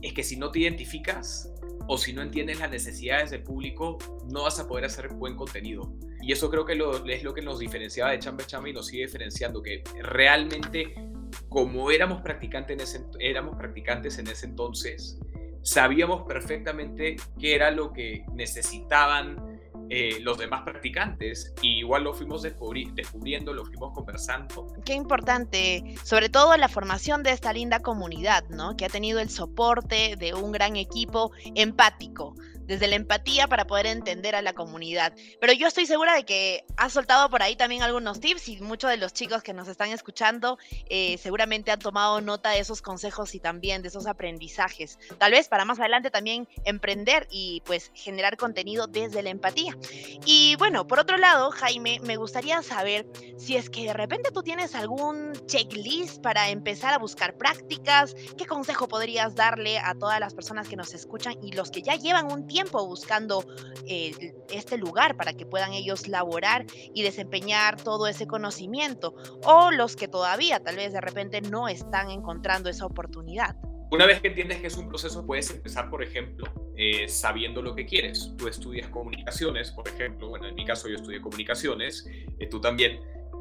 Es 0.00 0.12
que 0.12 0.22
si 0.22 0.36
no 0.36 0.52
te 0.52 0.60
identificas 0.60 1.52
o 1.86 1.98
si 1.98 2.12
no 2.12 2.22
entiendes 2.22 2.58
las 2.60 2.70
necesidades 2.70 3.30
del 3.30 3.42
público, 3.42 3.98
no 4.30 4.44
vas 4.44 4.58
a 4.58 4.66
poder 4.66 4.84
hacer 4.84 5.08
buen 5.08 5.36
contenido. 5.36 5.92
Y 6.22 6.32
eso 6.32 6.50
creo 6.50 6.64
que 6.64 6.72
es 6.72 7.22
lo 7.22 7.34
que 7.34 7.42
nos 7.42 7.58
diferenciaba 7.58 8.12
de 8.12 8.18
Chamba 8.18 8.46
Chamba 8.46 8.70
y 8.70 8.72
nos 8.72 8.86
sigue 8.86 9.04
diferenciando, 9.04 9.62
que 9.62 9.82
realmente 10.02 10.94
como 11.48 11.90
éramos 11.90 12.22
practicantes 12.22 12.74
en 12.74 12.80
ese, 12.80 13.06
éramos 13.20 13.56
practicantes 13.56 14.18
en 14.18 14.26
ese 14.28 14.46
entonces, 14.46 15.18
sabíamos 15.62 16.22
perfectamente 16.26 17.16
qué 17.38 17.54
era 17.54 17.70
lo 17.70 17.92
que 17.92 18.24
necesitaban 18.32 19.53
eh, 19.90 20.18
los 20.20 20.38
demás 20.38 20.62
practicantes 20.64 21.52
y 21.62 21.78
igual 21.78 22.04
lo 22.04 22.14
fuimos 22.14 22.42
descubriendo, 22.42 23.52
lo 23.52 23.64
fuimos 23.64 23.92
conversando. 23.94 24.66
Qué 24.84 24.94
importante, 24.94 25.96
sobre 26.02 26.28
todo 26.28 26.56
la 26.56 26.68
formación 26.68 27.22
de 27.22 27.30
esta 27.30 27.52
linda 27.52 27.80
comunidad, 27.80 28.44
¿no? 28.48 28.76
Que 28.76 28.86
ha 28.86 28.88
tenido 28.88 29.20
el 29.20 29.30
soporte 29.30 30.16
de 30.18 30.34
un 30.34 30.52
gran 30.52 30.76
equipo 30.76 31.32
empático, 31.54 32.34
desde 32.66 32.88
la 32.88 32.96
empatía 32.96 33.46
para 33.48 33.66
poder 33.66 33.86
entender 33.86 34.34
a 34.34 34.42
la 34.42 34.52
comunidad. 34.52 35.12
Pero 35.40 35.52
yo 35.52 35.66
estoy 35.66 35.86
segura 35.86 36.14
de 36.14 36.24
que 36.24 36.64
has 36.76 36.92
soltado 36.92 37.28
por 37.30 37.42
ahí 37.42 37.56
también 37.56 37.82
algunos 37.82 38.20
tips 38.20 38.48
y 38.48 38.60
muchos 38.60 38.90
de 38.90 38.96
los 38.96 39.12
chicos 39.12 39.42
que 39.42 39.52
nos 39.52 39.68
están 39.68 39.90
escuchando 39.90 40.58
eh, 40.88 41.18
seguramente 41.18 41.70
han 41.70 41.78
tomado 41.78 42.20
nota 42.20 42.50
de 42.50 42.60
esos 42.60 42.82
consejos 42.82 43.34
y 43.34 43.40
también 43.40 43.82
de 43.82 43.88
esos 43.88 44.06
aprendizajes. 44.06 44.98
Tal 45.18 45.32
vez 45.32 45.48
para 45.48 45.64
más 45.64 45.78
adelante 45.78 46.10
también 46.10 46.48
emprender 46.64 47.26
y 47.30 47.62
pues 47.64 47.90
generar 47.94 48.36
contenido 48.36 48.86
desde 48.86 49.22
la 49.22 49.30
empatía. 49.30 49.76
Y 50.24 50.56
bueno, 50.56 50.86
por 50.86 50.98
otro 50.98 51.16
lado, 51.16 51.50
Jaime, 51.50 52.00
me 52.02 52.16
gustaría 52.16 52.62
saber 52.62 53.06
si 53.38 53.56
es 53.56 53.70
que 53.70 53.84
de 53.84 53.92
repente 53.92 54.30
tú 54.32 54.42
tienes 54.42 54.74
algún 54.74 55.32
checklist 55.46 56.22
para 56.22 56.50
empezar 56.50 56.94
a 56.94 56.98
buscar 56.98 57.36
prácticas, 57.36 58.14
¿qué 58.36 58.46
consejo 58.46 58.88
podrías 58.88 59.34
darle 59.34 59.78
a 59.78 59.94
todas 59.94 60.20
las 60.20 60.34
personas 60.34 60.68
que 60.68 60.76
nos 60.76 60.94
escuchan 60.94 61.34
y 61.42 61.52
los 61.52 61.70
que 61.70 61.82
ya 61.82 61.96
llevan 61.96 62.30
un 62.32 62.46
tiempo 62.46 62.53
buscando 62.62 63.44
eh, 63.86 64.34
este 64.50 64.76
lugar 64.76 65.16
para 65.16 65.34
que 65.34 65.46
puedan 65.46 65.72
ellos 65.72 66.08
laborar 66.08 66.66
y 66.94 67.02
desempeñar 67.02 67.80
todo 67.80 68.06
ese 68.06 68.26
conocimiento, 68.26 69.14
o 69.44 69.70
los 69.70 69.96
que 69.96 70.08
todavía 70.08 70.60
tal 70.60 70.76
vez 70.76 70.92
de 70.92 71.00
repente 71.00 71.40
no 71.40 71.68
están 71.68 72.10
encontrando 72.10 72.68
esa 72.70 72.86
oportunidad. 72.86 73.56
Una 73.90 74.06
vez 74.06 74.20
que 74.20 74.28
entiendes 74.28 74.60
que 74.60 74.66
es 74.66 74.76
un 74.76 74.88
proceso, 74.88 75.24
puedes 75.24 75.50
empezar, 75.50 75.88
por 75.88 76.02
ejemplo, 76.02 76.46
eh, 76.76 77.08
sabiendo 77.08 77.62
lo 77.62 77.74
que 77.76 77.86
quieres. 77.86 78.32
Tú 78.36 78.48
estudias 78.48 78.88
comunicaciones, 78.88 79.70
por 79.70 79.86
ejemplo, 79.86 80.28
bueno, 80.28 80.48
en 80.48 80.54
mi 80.54 80.64
caso 80.64 80.88
yo 80.88 80.96
estudié 80.96 81.20
comunicaciones, 81.20 82.04
eh, 82.38 82.46
tú 82.48 82.60
también 82.60 82.98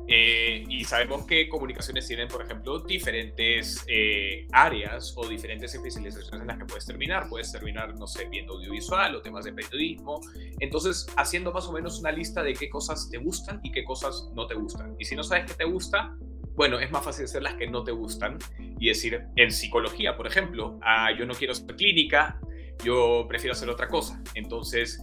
eh, 0.08 0.66
y 0.68 0.84
sabemos 0.84 1.26
que 1.26 1.48
comunicaciones 1.48 2.08
tienen, 2.08 2.28
por 2.28 2.42
ejemplo, 2.42 2.80
diferentes 2.80 3.86
eh, 3.88 4.48
áreas 4.52 5.14
o 5.16 5.28
diferentes 5.28 5.74
especializaciones 5.74 6.42
en 6.42 6.48
las 6.48 6.58
que 6.58 6.66
puedes 6.66 6.86
terminar. 6.86 7.28
Puedes 7.30 7.52
terminar, 7.52 7.96
no 7.96 8.08
sé, 8.08 8.28
viendo 8.30 8.54
audiovisual 8.54 9.16
o 9.16 9.22
temas 9.22 9.46
de 9.46 9.54
periodismo. 9.54 10.20
Entonces, 10.60 11.08
haciendo 11.16 11.54
más 11.54 11.68
o 11.68 11.72
menos 11.72 12.00
una 12.00 12.12
lista 12.12 12.44
de 12.44 12.54
qué 12.54 12.70
cosas 12.70 13.10
te 13.10 13.18
gustan 13.18 13.62
y 13.64 13.72
qué 13.72 13.84
cosas 13.86 14.30
no 14.36 14.46
te 14.46 14.56
gustan. 14.56 14.96
Y 15.00 15.06
si 15.06 15.16
no 15.16 15.24
sabes 15.24 15.46
qué 15.46 15.54
te 15.54 15.66
gusta, 15.66 16.16
bueno, 16.56 16.80
es 16.80 16.92
más 16.92 17.04
fácil 17.04 17.26
hacer 17.26 17.42
las 17.42 17.56
que 17.56 17.68
no 17.68 17.84
te 17.84 17.92
gustan 17.92 18.38
y 18.80 18.90
decir, 18.90 19.24
en 19.38 19.52
psicología, 19.52 20.16
por 20.18 20.28
ejemplo, 20.28 20.80
ah, 20.84 21.10
yo 21.18 21.26
no 21.26 21.34
quiero 21.34 21.56
ser 21.56 21.76
clínica, 21.76 22.40
yo 22.84 23.26
prefiero 23.28 23.54
hacer 23.54 23.70
otra 23.70 23.88
cosa. 23.88 24.22
Entonces, 24.36 25.02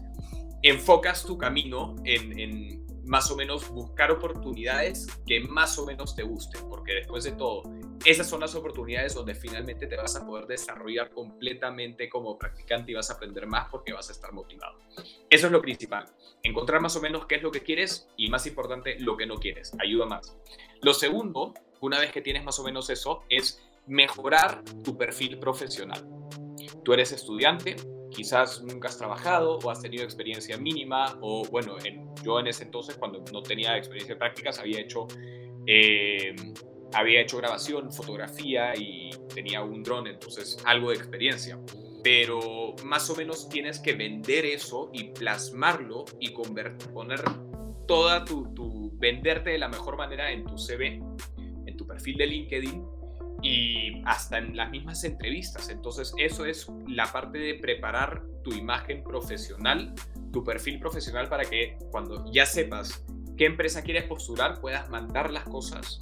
enfocas 0.62 1.24
tu 1.24 1.38
camino 1.38 1.96
en, 2.04 2.38
en 2.38 2.89
más 3.10 3.28
o 3.32 3.36
menos 3.36 3.68
buscar 3.70 4.12
oportunidades 4.12 5.08
que 5.26 5.40
más 5.40 5.76
o 5.80 5.84
menos 5.84 6.14
te 6.14 6.22
gusten, 6.22 6.68
porque 6.68 6.94
después 6.94 7.24
de 7.24 7.32
todo, 7.32 7.64
esas 8.04 8.28
son 8.28 8.38
las 8.38 8.54
oportunidades 8.54 9.14
donde 9.14 9.34
finalmente 9.34 9.88
te 9.88 9.96
vas 9.96 10.14
a 10.14 10.24
poder 10.24 10.46
desarrollar 10.46 11.10
completamente 11.10 12.08
como 12.08 12.38
practicante 12.38 12.92
y 12.92 12.94
vas 12.94 13.10
a 13.10 13.14
aprender 13.14 13.48
más 13.48 13.66
porque 13.68 13.92
vas 13.92 14.08
a 14.10 14.12
estar 14.12 14.32
motivado. 14.32 14.78
Eso 15.28 15.46
es 15.46 15.52
lo 15.52 15.60
principal, 15.60 16.06
encontrar 16.44 16.80
más 16.80 16.94
o 16.94 17.00
menos 17.00 17.26
qué 17.26 17.34
es 17.34 17.42
lo 17.42 17.50
que 17.50 17.64
quieres 17.64 18.08
y 18.16 18.30
más 18.30 18.46
importante, 18.46 18.96
lo 19.00 19.16
que 19.16 19.26
no 19.26 19.38
quieres, 19.38 19.72
ayuda 19.80 20.06
más. 20.06 20.38
Lo 20.80 20.94
segundo, 20.94 21.52
una 21.80 21.98
vez 21.98 22.12
que 22.12 22.22
tienes 22.22 22.44
más 22.44 22.60
o 22.60 22.62
menos 22.62 22.90
eso, 22.90 23.24
es 23.28 23.60
mejorar 23.88 24.62
tu 24.84 24.96
perfil 24.96 25.36
profesional. 25.40 26.06
Tú 26.84 26.92
eres 26.92 27.10
estudiante, 27.10 27.74
quizás 28.10 28.62
nunca 28.62 28.88
has 28.88 28.98
trabajado 28.98 29.58
o 29.58 29.70
has 29.70 29.80
tenido 29.80 30.04
experiencia 30.04 30.56
mínima 30.56 31.18
o 31.20 31.44
bueno, 31.44 31.76
yo 32.24 32.40
en 32.40 32.46
ese 32.46 32.64
entonces 32.64 32.96
cuando 32.96 33.22
no 33.32 33.42
tenía 33.42 33.76
experiencia 33.76 34.14
de 34.14 34.18
prácticas 34.18 34.58
había 34.58 34.80
hecho, 34.80 35.06
eh, 35.66 36.34
había 36.92 37.20
hecho 37.20 37.38
grabación, 37.38 37.92
fotografía 37.92 38.74
y 38.76 39.10
tenía 39.34 39.62
un 39.62 39.82
dron, 39.82 40.06
entonces 40.06 40.58
algo 40.64 40.90
de 40.90 40.96
experiencia. 40.96 41.58
Pero 42.02 42.74
más 42.84 43.10
o 43.10 43.16
menos 43.16 43.48
tienes 43.48 43.78
que 43.78 43.92
vender 43.92 44.46
eso 44.46 44.90
y 44.92 45.10
plasmarlo 45.10 46.06
y 46.18 46.32
convertir, 46.32 46.90
poner 46.92 47.20
toda 47.86 48.24
tu, 48.24 48.52
tu, 48.54 48.90
venderte 48.94 49.50
de 49.50 49.58
la 49.58 49.68
mejor 49.68 49.96
manera 49.96 50.30
en 50.30 50.44
tu 50.44 50.58
CV, 50.58 51.02
en 51.66 51.76
tu 51.76 51.86
perfil 51.86 52.16
de 52.18 52.26
LinkedIn 52.26 52.99
y 53.42 54.02
hasta 54.04 54.38
en 54.38 54.56
las 54.56 54.70
mismas 54.70 55.04
entrevistas. 55.04 55.68
Entonces, 55.68 56.12
eso 56.18 56.44
es 56.44 56.70
la 56.86 57.10
parte 57.10 57.38
de 57.38 57.54
preparar 57.54 58.22
tu 58.42 58.52
imagen 58.52 59.02
profesional, 59.02 59.94
tu 60.32 60.44
perfil 60.44 60.78
profesional 60.78 61.28
para 61.28 61.44
que 61.44 61.78
cuando 61.90 62.30
ya 62.32 62.46
sepas 62.46 63.04
qué 63.36 63.46
empresa 63.46 63.82
quieres 63.82 64.04
postular, 64.04 64.60
puedas 64.60 64.88
mandar 64.90 65.30
las 65.30 65.44
cosas 65.44 66.00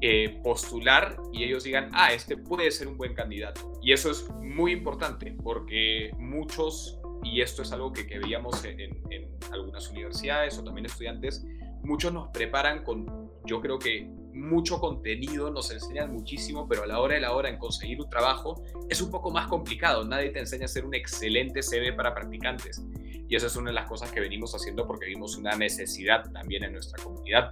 eh, 0.00 0.40
postular 0.42 1.16
y 1.32 1.44
ellos 1.44 1.64
digan, 1.64 1.90
ah, 1.92 2.12
este 2.12 2.36
puede 2.36 2.70
ser 2.70 2.88
un 2.88 2.96
buen 2.96 3.14
candidato. 3.14 3.72
Y 3.82 3.92
eso 3.92 4.10
es 4.10 4.28
muy 4.40 4.72
importante 4.72 5.36
porque 5.42 6.10
muchos, 6.18 6.98
y 7.22 7.40
esto 7.40 7.62
es 7.62 7.72
algo 7.72 7.92
que, 7.92 8.06
que 8.06 8.18
veíamos 8.18 8.64
en, 8.64 8.80
en 8.80 9.30
algunas 9.52 9.88
universidades 9.90 10.58
o 10.58 10.64
también 10.64 10.86
estudiantes, 10.86 11.46
muchos 11.82 12.12
nos 12.12 12.28
preparan 12.30 12.82
con, 12.82 13.30
yo 13.46 13.60
creo 13.60 13.78
que 13.78 14.10
mucho 14.34 14.80
contenido, 14.80 15.50
nos 15.50 15.70
enseñan 15.70 16.12
muchísimo, 16.12 16.68
pero 16.68 16.82
a 16.82 16.86
la 16.86 17.00
hora 17.00 17.14
de 17.14 17.20
la 17.20 17.32
hora 17.32 17.48
en 17.48 17.56
conseguir 17.56 18.00
un 18.00 18.10
trabajo 18.10 18.62
es 18.88 19.00
un 19.00 19.10
poco 19.10 19.30
más 19.30 19.46
complicado. 19.46 20.04
Nadie 20.04 20.30
te 20.30 20.40
enseña 20.40 20.64
a 20.64 20.68
ser 20.68 20.84
un 20.84 20.94
excelente 20.94 21.62
CV 21.62 21.92
para 21.92 22.14
practicantes. 22.14 22.82
Y 23.28 23.36
esa 23.36 23.46
es 23.46 23.56
una 23.56 23.70
de 23.70 23.74
las 23.74 23.88
cosas 23.88 24.10
que 24.12 24.20
venimos 24.20 24.54
haciendo 24.54 24.86
porque 24.86 25.06
vimos 25.06 25.36
una 25.36 25.56
necesidad 25.56 26.30
también 26.32 26.64
en 26.64 26.72
nuestra 26.72 27.02
comunidad. 27.02 27.50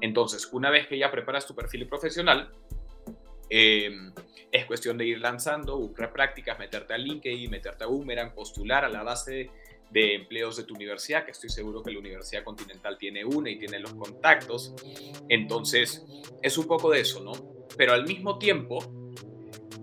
Entonces, 0.00 0.48
una 0.52 0.70
vez 0.70 0.86
que 0.86 0.98
ya 0.98 1.10
preparas 1.10 1.46
tu 1.46 1.54
perfil 1.54 1.86
profesional, 1.86 2.50
em, 3.50 4.12
es 4.52 4.64
cuestión 4.66 4.96
de 4.96 5.06
ir 5.06 5.20
lanzando, 5.20 5.78
buscar 5.78 6.12
prácticas, 6.12 6.58
meterte 6.58 6.94
a 6.94 6.98
LinkedIn, 6.98 7.50
meterte 7.50 7.84
a 7.84 7.86
Boomerang, 7.88 8.34
postular 8.34 8.84
a 8.84 8.88
la 8.88 9.02
base 9.02 9.50
de 9.90 10.14
empleos 10.14 10.56
de 10.56 10.64
tu 10.64 10.74
universidad, 10.74 11.24
que 11.24 11.30
estoy 11.30 11.48
seguro 11.48 11.82
que 11.82 11.90
la 11.90 11.98
Universidad 11.98 12.44
Continental 12.44 12.98
tiene 12.98 13.24
una 13.24 13.50
y 13.50 13.58
tiene 13.58 13.78
los 13.78 13.94
contactos. 13.94 14.74
Entonces, 15.28 16.04
es 16.42 16.58
un 16.58 16.66
poco 16.66 16.90
de 16.90 17.00
eso, 17.00 17.22
¿no? 17.22 17.32
Pero 17.76 17.92
al 17.92 18.06
mismo 18.06 18.38
tiempo, 18.38 18.78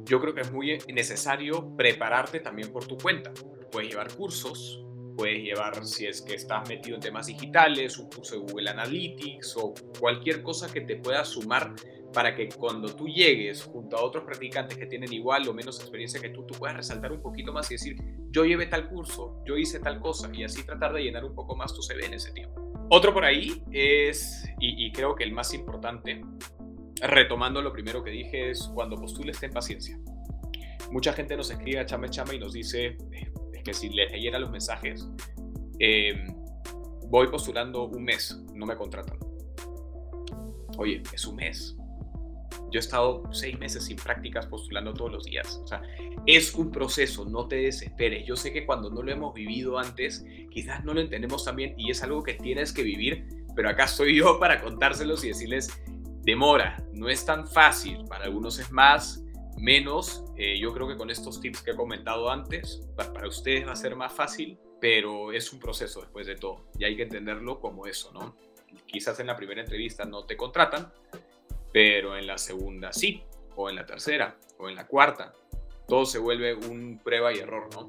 yo 0.06 0.20
creo 0.20 0.34
que 0.34 0.42
es 0.42 0.52
muy 0.52 0.78
necesario 0.94 1.76
prepararte 1.76 2.40
también 2.40 2.72
por 2.72 2.86
tu 2.86 2.98
cuenta. 2.98 3.34
Puedes 3.72 3.90
llevar 3.90 4.14
cursos, 4.14 4.84
puedes 5.15 5.43
llevar, 5.43 5.86
si 5.86 6.05
es 6.05 6.22
que 6.22 6.36
estás 6.36 6.67
metido 6.67 6.96
en 6.96 7.01
temas 7.01 7.27
digitales, 7.27 7.98
un 7.98 8.10
curso 8.10 8.36
de 8.36 8.41
Google 8.41 8.70
Analytics 8.70 9.58
o 9.58 9.74
cualquier 10.00 10.43
cosa 10.43 10.72
que 10.72 10.82
te 10.82 10.98
pueda 10.98 11.24
sumar 11.25 11.74
para 12.13 12.36
que 12.36 12.48
cuando 12.50 12.93
tú 12.96 13.08
llegues 13.08 13.63
junto 13.63 13.98
a 13.98 14.03
otros 14.03 14.24
practicantes 14.24 14.77
que 14.77 14.86
tienen 14.86 15.12
igual 15.12 15.48
o 15.48 15.53
menos 15.53 15.79
experiencia 15.79 16.22
que 16.22 16.29
tú, 16.29 16.46
tú 16.46 16.53
puedas 16.53 16.77
resaltar 16.77 17.12
un 17.12 17.22
poquito 17.22 17.51
más 17.51 17.70
y 17.72 17.74
decir, 17.74 17.98
yo 18.29 18.46
llevé 18.46 18.67
tal 18.67 18.88
curso, 18.88 19.41
yo 19.46 19.58
hice 19.58 19.79
tal 19.79 20.00
cosa 20.00 20.29
y 20.32 20.43
así 20.43 20.63
tratar 20.63 20.93
de 20.93 21.03
llenar 21.03 21.25
un 21.25 21.34
poco 21.34 21.55
más 21.55 21.74
tu 21.74 21.82
CV 21.82 22.05
en 22.05 22.13
ese 22.13 22.32
tiempo. 22.32 22.63
Otro 22.89 23.13
por 23.13 23.25
ahí 23.25 23.63
es, 23.72 24.48
y, 24.60 24.91
creo 24.91 25.15
que 25.15 25.24
el 25.24 25.34
más 25.34 25.53
importante, 25.53 26.22
retomando 27.01 27.62
lo 27.62 27.74
primero 27.74 28.03
que 28.03 28.12
dije, 28.12 28.51
es 28.51 28.70
cuando 28.74 28.96
postules 28.98 29.39
ten 29.39 29.51
paciencia. 29.51 30.00
Mucha 30.91 31.13
gente 31.13 31.36
nos 31.36 31.50
escribe 31.50 31.79
a 31.79 31.86
chama 31.86 32.10
chama 32.10 32.36
y 32.36 32.39
nos 32.39 32.53
dice, 32.53 32.98
que 33.63 33.74
si 33.74 33.89
les 33.89 34.12
leyera 34.12 34.39
los 34.39 34.51
mensajes, 34.51 35.08
em, 35.79 36.36
voy 37.08 37.27
postulando 37.27 37.86
un 37.86 38.03
mes, 38.03 38.39
no 38.53 38.65
me 38.65 38.75
contratan. 38.75 39.17
Oye, 40.77 41.03
es 41.13 41.25
un 41.25 41.36
mes 41.36 41.75
yo 42.74 42.79
he 42.79 42.82
estado 42.82 43.24
seis 43.32 43.58
meses 43.60 43.86
sin 43.86 43.98
prácticas 43.98 44.48
postulando 44.48 44.93
todos 44.96 45.12
los 45.12 45.25
días. 45.25 45.62
O 45.63 45.67
sea, 45.67 45.84
es 46.25 46.55
un 46.55 46.72
proceso, 46.72 47.24
no 47.24 47.48
te 47.48 47.58
desesperes. 47.58 48.25
Yo 48.25 48.36
sé 48.36 48.51
que 48.51 48.65
cuando 48.65 48.89
no 48.89 49.03
lo 49.03 49.12
hemos 49.12 49.36
vivido 49.36 49.77
antes, 49.77 50.25
quizás 50.50 50.84
no 50.84 50.96
lo 50.96 51.01
entendemos 51.01 51.46
también 51.46 51.75
y 51.77 51.91
es 51.91 52.01
algo 52.01 52.24
que 52.24 52.34
tienes 52.34 52.74
que 52.74 52.82
vivir, 52.82 53.27
pero 53.55 53.70
acá 53.70 53.84
estoy 53.84 54.17
yo 54.17 54.39
para 54.39 54.60
contárselos 54.60 55.24
y 55.24 55.27
decirles, 55.27 55.70
demora, 56.24 56.84
no 56.93 57.10
es 57.10 57.24
tan 57.24 57.48
fácil. 57.48 58.05
Para 58.10 58.25
algunos 58.25 58.58
es 58.58 58.72
más, 58.72 59.23
menos. 59.58 60.24
Eh, 60.38 60.58
yo 60.60 60.74
creo 60.74 60.88
que 60.88 60.98
con 60.98 61.10
estos 61.10 61.40
tips 61.40 61.62
que 61.62 61.72
he 61.72 61.76
comentado 61.76 62.30
antes, 62.30 62.82
para 62.96 63.28
ustedes 63.28 63.68
va 63.68 63.74
a 63.74 63.76
ser 63.76 63.96
más 63.96 64.14
fácil, 64.14 64.58
pero 64.80 65.32
es 65.32 65.54
un 65.54 65.60
proceso 65.60 66.02
después 66.02 66.28
de 66.28 66.36
todo 66.36 66.66
y 66.78 66.84
hay 66.84 66.96
que 66.96 67.04
entenderlo 67.04 67.60
como 67.60 67.88
eso, 67.88 68.12
¿no? 68.12 68.36
Quizás 68.86 69.20
en 69.20 69.28
la 69.28 69.36
primera 69.36 69.62
entrevista 69.62 70.04
no 70.06 70.26
te 70.26 70.36
contratan, 70.36 70.92
pero 71.72 72.18
en 72.18 72.28
la 72.28 72.38
segunda 72.38 72.92
sí, 72.92 73.24
o 73.56 73.70
en 73.70 73.76
la 73.76 73.86
tercera, 73.86 74.38
o 74.58 74.70
en 74.70 74.76
la 74.76 74.88
cuarta. 74.88 75.34
Todo 75.88 76.06
se 76.06 76.20
vuelve 76.20 76.54
un 76.54 77.00
prueba 77.04 77.34
y 77.34 77.40
error, 77.40 77.70
¿no? 77.74 77.88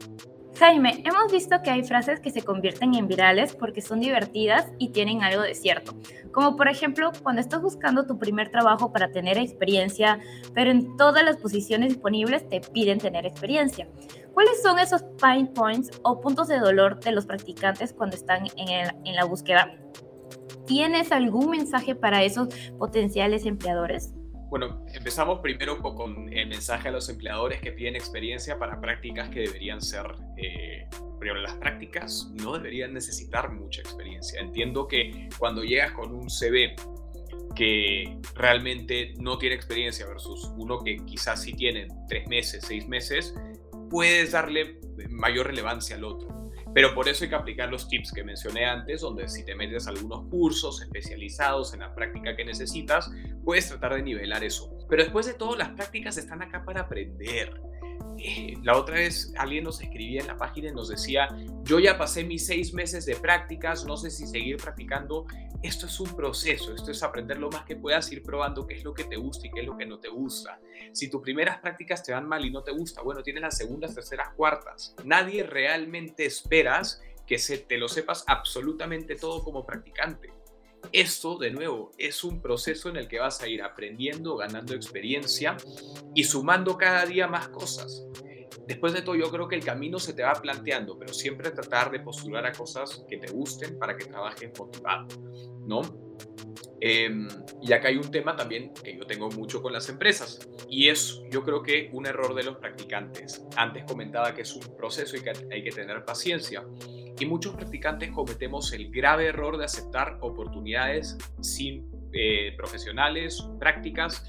Jaime, 0.57 1.03
hemos 1.05 1.33
visto 1.33 1.61
que 1.63 1.71
hay 1.71 1.83
frases 1.83 2.21
que 2.21 2.31
se 2.31 2.43
convierten 2.43 2.95
en 2.95 3.09
virales 3.09 3.57
porque 3.57 3.83
son 3.83 3.99
divertidas 3.99 4.71
y 4.79 4.91
tienen 4.91 5.25
algo 5.25 5.43
de 5.43 5.55
cierto. 5.55 5.95
Como 6.31 6.57
por 6.57 6.69
ejemplo, 6.69 7.11
cuando 7.25 7.41
estás 7.41 7.61
buscando 7.61 8.07
tu 8.07 8.19
primer 8.19 8.51
trabajo 8.51 8.93
para 8.93 9.11
tener 9.11 9.37
experiencia, 9.37 10.21
pero 10.55 10.71
en 10.71 10.97
todas 10.97 11.25
las 11.25 11.39
posiciones 11.39 11.89
disponibles 11.89 12.49
te 12.49 12.61
piden 12.61 12.99
tener 12.99 13.27
experiencia. 13.27 13.89
¿Cuáles 14.33 14.63
son 14.63 14.79
esos 14.79 15.03
pain 15.21 15.49
points 15.49 15.91
o 16.05 16.21
puntos 16.21 16.47
de 16.47 16.61
dolor 16.61 17.01
de 17.01 17.11
los 17.11 17.27
practicantes 17.27 17.93
cuando 17.93 18.15
están 18.15 18.47
en, 18.57 18.95
en 19.05 19.17
la 19.17 19.25
búsqueda? 19.25 19.75
¿Tienes 20.67 21.11
algún 21.11 21.51
mensaje 21.51 21.97
para 21.97 22.23
esos 22.23 22.49
potenciales 22.79 23.45
empleadores? 23.45 24.15
Bueno, 24.57 24.87
empezamos 24.93 25.41
primero 25.41 25.83
con 25.83 26.33
el 26.33 26.47
mensaje 26.47 26.87
a 26.87 26.93
los 26.93 27.09
empleadores 27.09 27.61
que 27.61 27.73
piden 27.73 27.97
experiencia 27.97 28.57
para 28.57 28.81
prácticas 28.81 29.29
que 29.29 29.41
deberían 29.41 29.83
ser, 29.83 30.07
eh, 30.37 30.87
pero 31.19 31.35
las 31.35 31.55
prácticas 31.55 32.31
no 32.35 32.53
deberían 32.53 32.95
necesitar 32.95 33.51
mucha 33.51 33.81
experiencia. 33.81 34.41
Entiendo 34.41 34.87
que 34.87 35.29
cuando 35.41 35.65
llegas 35.65 35.91
con 35.91 36.15
un 36.15 36.31
CV 36.31 36.77
que 37.57 38.17
realmente 38.37 39.15
no 39.19 39.39
tiene 39.39 39.57
experiencia 39.57 40.07
versus 40.07 40.49
uno 40.57 40.79
que 40.85 40.99
quizás 41.05 41.43
sí 41.43 41.53
tiene 41.55 41.89
tres 42.09 42.29
meses, 42.29 42.65
seis 42.65 42.87
meses, 42.87 43.35
puedes 43.91 44.31
darle 44.31 44.79
mayor 45.09 45.49
relevancia 45.49 45.97
al 45.97 46.05
otro. 46.05 46.44
Pero 46.75 46.93
por 46.93 47.09
eso 47.09 47.25
hay 47.25 47.31
que 47.31 47.37
aplicar 47.37 47.71
los 47.71 47.89
tips 47.89 48.13
que 48.13 48.25
mencioné 48.25 48.65
antes, 48.65 49.01
donde 49.01 49.29
si 49.29 49.45
te 49.45 49.55
metes 49.55 49.87
algunos 49.87 50.29
cursos 50.29 50.83
especializados 50.83 51.73
en 51.73 51.81
la 51.81 51.95
práctica 51.95 52.35
que 52.35 52.45
necesitas, 52.45 53.11
puedes 53.45 53.69
tratar 53.69 53.95
de 53.95 54.03
nivelar 54.03 54.43
eso. 54.43 54.77
Pero 54.89 55.05
después 55.05 55.25
de 55.27 55.35
todo, 55.35 55.57
las 55.57 55.71
prácticas 55.71 56.19
están 56.19 56.43
acá 56.43 56.65
para 56.65 56.83
aprender. 56.83 57.61
Eh, 58.19 58.57
la 58.63 58.77
otra 58.77 58.97
vez 58.97 59.33
alguien 59.37 59.65
nos 59.65 59.81
escribía 59.81 60.21
en 60.21 60.27
la 60.27 60.37
página 60.37 60.69
y 60.69 60.73
nos 60.73 60.89
decía, 60.89 61.29
yo 61.63 61.79
ya 61.79 61.99
pasé 61.99 62.25
mis 62.25 62.47
seis 62.47 62.73
meses 62.73 63.07
de 63.07 63.17
prácticas, 63.17 63.85
no 63.85 63.97
sé 63.97 64.11
si 64.11 64.27
seguir 64.27 64.57
practicando. 64.57 65.27
Esto 65.63 65.87
es 65.87 65.99
un 65.99 66.15
proceso, 66.15 66.75
esto 66.75 66.91
es 66.91 67.03
aprender 67.03 67.39
lo 67.39 67.49
más 67.51 67.65
que 67.65 67.77
puedas, 67.77 68.13
ir 68.13 68.23
probando 68.23 68.67
qué 68.67 68.75
es 68.75 68.85
lo 68.85 68.93
que 68.93 69.05
te 69.05 69.17
gusta 69.17 69.47
y 69.47 69.51
qué 69.51 69.61
es 69.61 69.67
lo 69.67 69.77
que 69.77 69.87
no 69.87 69.99
te 69.99 70.09
gusta. 70.09 70.61
Si 70.93 71.09
tus 71.09 71.23
primeras 71.23 71.59
prácticas 71.59 72.03
te 72.03 72.13
van 72.13 72.29
mal 72.29 72.45
y 72.45 72.51
no 72.51 72.63
te 72.63 72.71
gusta, 72.71 73.01
bueno, 73.01 73.23
tienes 73.23 73.43
las 73.43 73.57
segundas, 73.57 73.95
terceras, 73.95 74.29
cuartas. 74.37 74.95
Nadie 75.05 75.43
realmente 75.43 76.27
esperas 76.27 77.01
que 77.27 77.39
se, 77.39 77.57
te 77.57 77.79
lo 77.79 77.89
sepas 77.89 78.25
absolutamente 78.27 79.17
todo 79.17 79.43
como 79.43 79.65
practicante. 79.65 80.34
Esto, 80.93 81.39
de 81.39 81.51
nuevo, 81.51 81.91
es 81.99 82.25
un 82.25 82.41
proceso 82.41 82.89
en 82.89 82.97
el 82.97 83.09
que 83.09 83.19
vas 83.19 83.41
a 83.41 83.49
ir 83.49 83.63
aprendiendo, 83.63 84.37
ganando 84.37 84.75
experiencia 84.75 85.57
y 86.15 86.25
sumando 86.25 86.77
cada 86.77 87.05
día 87.07 87.27
más 87.27 87.49
cosas. 87.49 88.05
Después 88.67 88.93
de 88.93 89.03
todo, 89.03 89.15
yo 89.15 89.31
creo 89.31 89.47
que 89.47 89.57
el 89.57 89.65
camino 89.65 89.99
se 89.99 90.15
te 90.15 90.23
va 90.23 90.33
planteando, 90.33 90.99
pero 90.99 91.13
siempre 91.13 91.51
tratar 91.51 91.91
de 91.91 92.01
postular 92.01 92.47
a 92.47 92.53
cosas 92.53 93.05
que 93.09 93.19
te 93.19 93.31
gusten 93.31 93.79
para 93.79 93.97
que 93.97 94.07
trabajes 94.07 94.51
motivado, 94.59 95.07
¿no? 95.67 95.83
Em, 96.81 97.29
y 97.63 97.73
acá 97.73 97.89
hay 97.89 97.97
un 97.97 98.11
tema 98.11 98.37
también 98.37 98.73
que 98.83 98.97
yo 98.97 99.07
tengo 99.07 99.31
mucho 99.31 99.63
con 99.63 99.73
las 99.73 99.89
empresas 99.89 100.47
y 100.69 100.89
es 100.89 101.23
yo 101.31 101.43
creo 101.43 101.63
que 101.63 101.89
un 101.93 102.07
error 102.07 102.35
de 102.35 102.43
los 102.43 102.57
practicantes. 102.57 103.45
Antes 103.57 103.85
comentaba 103.85 104.35
que 104.35 104.43
es 104.43 104.55
un 104.55 104.77
proceso 104.77 105.17
y 105.17 105.21
que 105.21 105.33
hay 105.51 105.63
que 105.63 105.71
tener 105.71 106.05
paciencia 106.05 106.65
y 107.19 107.27
muchos 107.27 107.55
practicantes 107.55 108.11
cometemos 108.11 108.73
el 108.73 108.91
grave 108.91 109.29
error 109.29 109.57
de 109.57 109.65
aceptar 109.65 110.19
oportunidades 110.21 111.17
sin 111.41 111.89
eh, 112.13 112.55
profesionales, 112.57 113.47
prácticas 113.59 114.29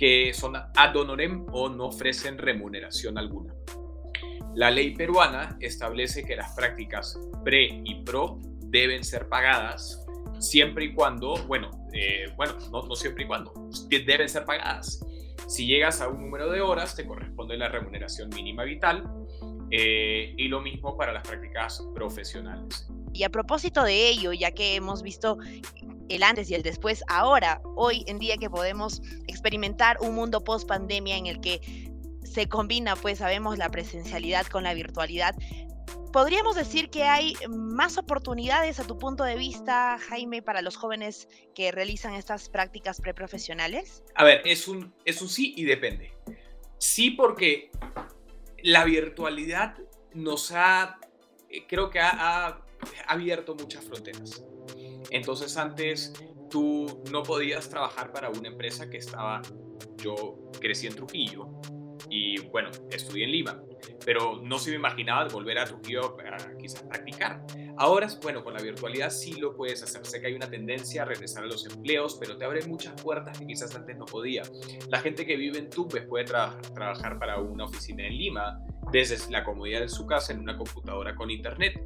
que 0.00 0.32
son 0.32 0.56
ad 0.56 0.96
honorem 0.96 1.44
o 1.52 1.68
no 1.68 1.88
ofrecen 1.88 2.38
remuneración 2.38 3.18
alguna. 3.18 3.52
La 4.54 4.70
ley 4.70 4.94
peruana 4.94 5.58
establece 5.60 6.24
que 6.24 6.36
las 6.36 6.54
prácticas 6.54 7.20
pre 7.44 7.82
y 7.84 8.02
pro 8.02 8.38
deben 8.62 9.04
ser 9.04 9.28
pagadas 9.28 10.02
siempre 10.38 10.86
y 10.86 10.94
cuando, 10.94 11.34
bueno, 11.46 11.70
eh, 11.92 12.32
bueno, 12.34 12.54
no, 12.72 12.80
no 12.84 12.94
siempre 12.94 13.24
y 13.24 13.26
cuando, 13.26 13.52
deben 13.90 14.26
ser 14.26 14.46
pagadas. 14.46 15.04
Si 15.46 15.66
llegas 15.66 16.00
a 16.00 16.08
un 16.08 16.22
número 16.22 16.50
de 16.50 16.62
horas, 16.62 16.96
te 16.96 17.04
corresponde 17.04 17.58
la 17.58 17.68
remuneración 17.68 18.30
mínima 18.30 18.64
vital 18.64 19.04
eh, 19.70 20.32
y 20.34 20.48
lo 20.48 20.62
mismo 20.62 20.96
para 20.96 21.12
las 21.12 21.28
prácticas 21.28 21.86
profesionales. 21.94 22.88
Y 23.12 23.24
a 23.24 23.28
propósito 23.28 23.84
de 23.84 24.08
ello, 24.08 24.32
ya 24.32 24.52
que 24.52 24.76
hemos 24.76 25.02
visto 25.02 25.36
el 26.10 26.22
antes 26.22 26.50
y 26.50 26.54
el 26.54 26.62
después, 26.62 27.02
ahora, 27.08 27.62
hoy 27.76 28.04
en 28.06 28.18
día 28.18 28.36
que 28.36 28.50
podemos 28.50 29.00
experimentar 29.26 29.96
un 30.00 30.14
mundo 30.14 30.42
post 30.44 30.68
pandemia 30.68 31.16
en 31.16 31.26
el 31.26 31.40
que 31.40 31.60
se 32.24 32.48
combina, 32.48 32.96
pues 32.96 33.18
sabemos, 33.18 33.58
la 33.58 33.70
presencialidad 33.70 34.46
con 34.46 34.64
la 34.64 34.74
virtualidad. 34.74 35.34
¿Podríamos 36.12 36.56
decir 36.56 36.90
que 36.90 37.04
hay 37.04 37.34
más 37.48 37.96
oportunidades 37.96 38.80
a 38.80 38.86
tu 38.86 38.98
punto 38.98 39.22
de 39.22 39.36
vista, 39.36 39.96
Jaime, 40.08 40.42
para 40.42 40.60
los 40.60 40.76
jóvenes 40.76 41.28
que 41.54 41.70
realizan 41.70 42.14
estas 42.14 42.48
prácticas 42.48 43.00
preprofesionales? 43.00 44.02
A 44.16 44.24
ver, 44.24 44.42
es 44.44 44.66
un, 44.66 44.92
sí 45.06 45.54
y 45.56 45.64
depende. 45.64 46.12
Sí 46.78 47.12
porque 47.12 47.70
la 48.62 48.84
virtualidad 48.84 49.76
nos 50.12 50.50
ha, 50.50 50.98
eh, 51.48 51.66
creo 51.68 51.90
que 51.90 52.00
ha, 52.00 52.60
abierto 53.06 53.54
muchas 53.54 53.84
fronteras. 53.84 54.42
Entonces 55.10 55.56
antes 55.56 56.12
tú 56.50 57.02
no 57.10 57.22
podías 57.22 57.68
trabajar 57.68 58.12
para 58.12 58.28
una 58.28 58.48
empresa 58.48 58.90
que 58.90 58.98
estaba, 58.98 59.40
yo 60.02 60.50
crecí 60.60 60.86
en 60.86 60.94
Trujillo 60.94 61.48
y 62.08 62.38
bueno, 62.48 62.70
estudié 62.90 63.24
en 63.24 63.30
Lima, 63.30 63.62
pero 64.04 64.40
no 64.42 64.58
se 64.58 64.70
me 64.70 64.76
imaginaba 64.76 65.28
volver 65.28 65.58
a 65.58 65.64
Trujillo 65.64 66.16
para 66.16 66.36
quizás 66.58 66.82
practicar. 66.82 67.44
Ahora, 67.76 68.08
bueno, 68.22 68.42
con 68.42 68.52
la 68.52 68.60
virtualidad 68.60 69.10
sí 69.10 69.34
lo 69.34 69.54
puedes 69.54 69.82
hacer. 69.82 70.04
Sé 70.04 70.20
que 70.20 70.26
hay 70.26 70.34
una 70.34 70.50
tendencia 70.50 71.02
a 71.02 71.04
regresar 71.04 71.44
a 71.44 71.46
los 71.46 71.64
empleos, 71.66 72.16
pero 72.18 72.36
te 72.36 72.44
abre 72.44 72.66
muchas 72.66 73.00
puertas 73.00 73.38
que 73.38 73.46
quizás 73.46 73.74
antes 73.74 73.96
no 73.96 74.06
podía. 74.06 74.42
La 74.88 74.98
gente 74.98 75.24
que 75.24 75.36
vive 75.36 75.58
en 75.58 75.70
Tumbes 75.70 76.04
puede 76.06 76.24
trabajar 76.24 77.18
para 77.18 77.38
una 77.40 77.64
oficina 77.64 78.06
en 78.06 78.18
Lima 78.18 78.60
desde 78.92 79.30
la 79.30 79.44
comodidad 79.44 79.80
de 79.80 79.88
su 79.88 80.06
casa 80.06 80.32
en 80.32 80.40
una 80.40 80.56
computadora 80.56 81.14
con 81.14 81.30
internet. 81.30 81.80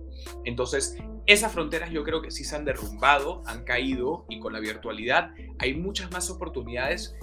Entonces, 0.44 0.96
esas 1.26 1.52
fronteras 1.52 1.90
yo 1.90 2.04
creo 2.04 2.20
que 2.20 2.30
sí 2.30 2.44
se 2.44 2.54
han 2.56 2.64
derrumbado, 2.64 3.42
han 3.46 3.64
caído 3.64 4.26
y 4.28 4.38
con 4.40 4.52
la 4.52 4.60
virtualidad 4.60 5.32
hay 5.58 5.74
muchas 5.74 6.10
más 6.10 6.28
oportunidades 6.30 7.16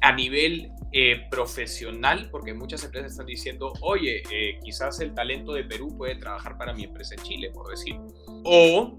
a 0.00 0.12
nivel 0.12 0.70
eh, 0.92 1.26
profesional, 1.30 2.28
porque 2.30 2.54
muchas 2.54 2.84
empresas 2.84 3.12
están 3.12 3.26
diciendo, 3.26 3.72
oye, 3.80 4.22
eh, 4.30 4.58
quizás 4.62 5.00
el 5.00 5.14
talento 5.14 5.52
de 5.52 5.64
Perú 5.64 5.94
puede 5.96 6.16
trabajar 6.16 6.56
para 6.56 6.72
mi 6.72 6.84
empresa 6.84 7.14
en 7.14 7.22
Chile, 7.22 7.50
por 7.52 7.68
decir. 7.68 7.96
O 8.44 8.98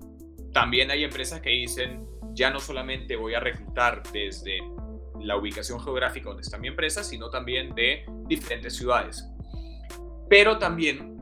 también 0.54 0.92
hay 0.92 1.04
empresas 1.04 1.42
que 1.42 1.50
dicen, 1.50 2.06
ya 2.34 2.50
no 2.50 2.60
solamente 2.60 3.16
voy 3.16 3.34
a 3.34 3.40
reclutar 3.40 4.04
desde 4.12 4.60
la 5.20 5.38
ubicación 5.38 5.80
geográfica 5.80 6.30
donde 6.30 6.42
está 6.42 6.58
mi 6.58 6.68
empresa, 6.68 7.04
sino 7.04 7.30
también 7.30 7.74
de 7.76 8.06
diferentes 8.28 8.76
ciudades. 8.76 9.28
Pero 10.30 10.58
también 10.58 11.13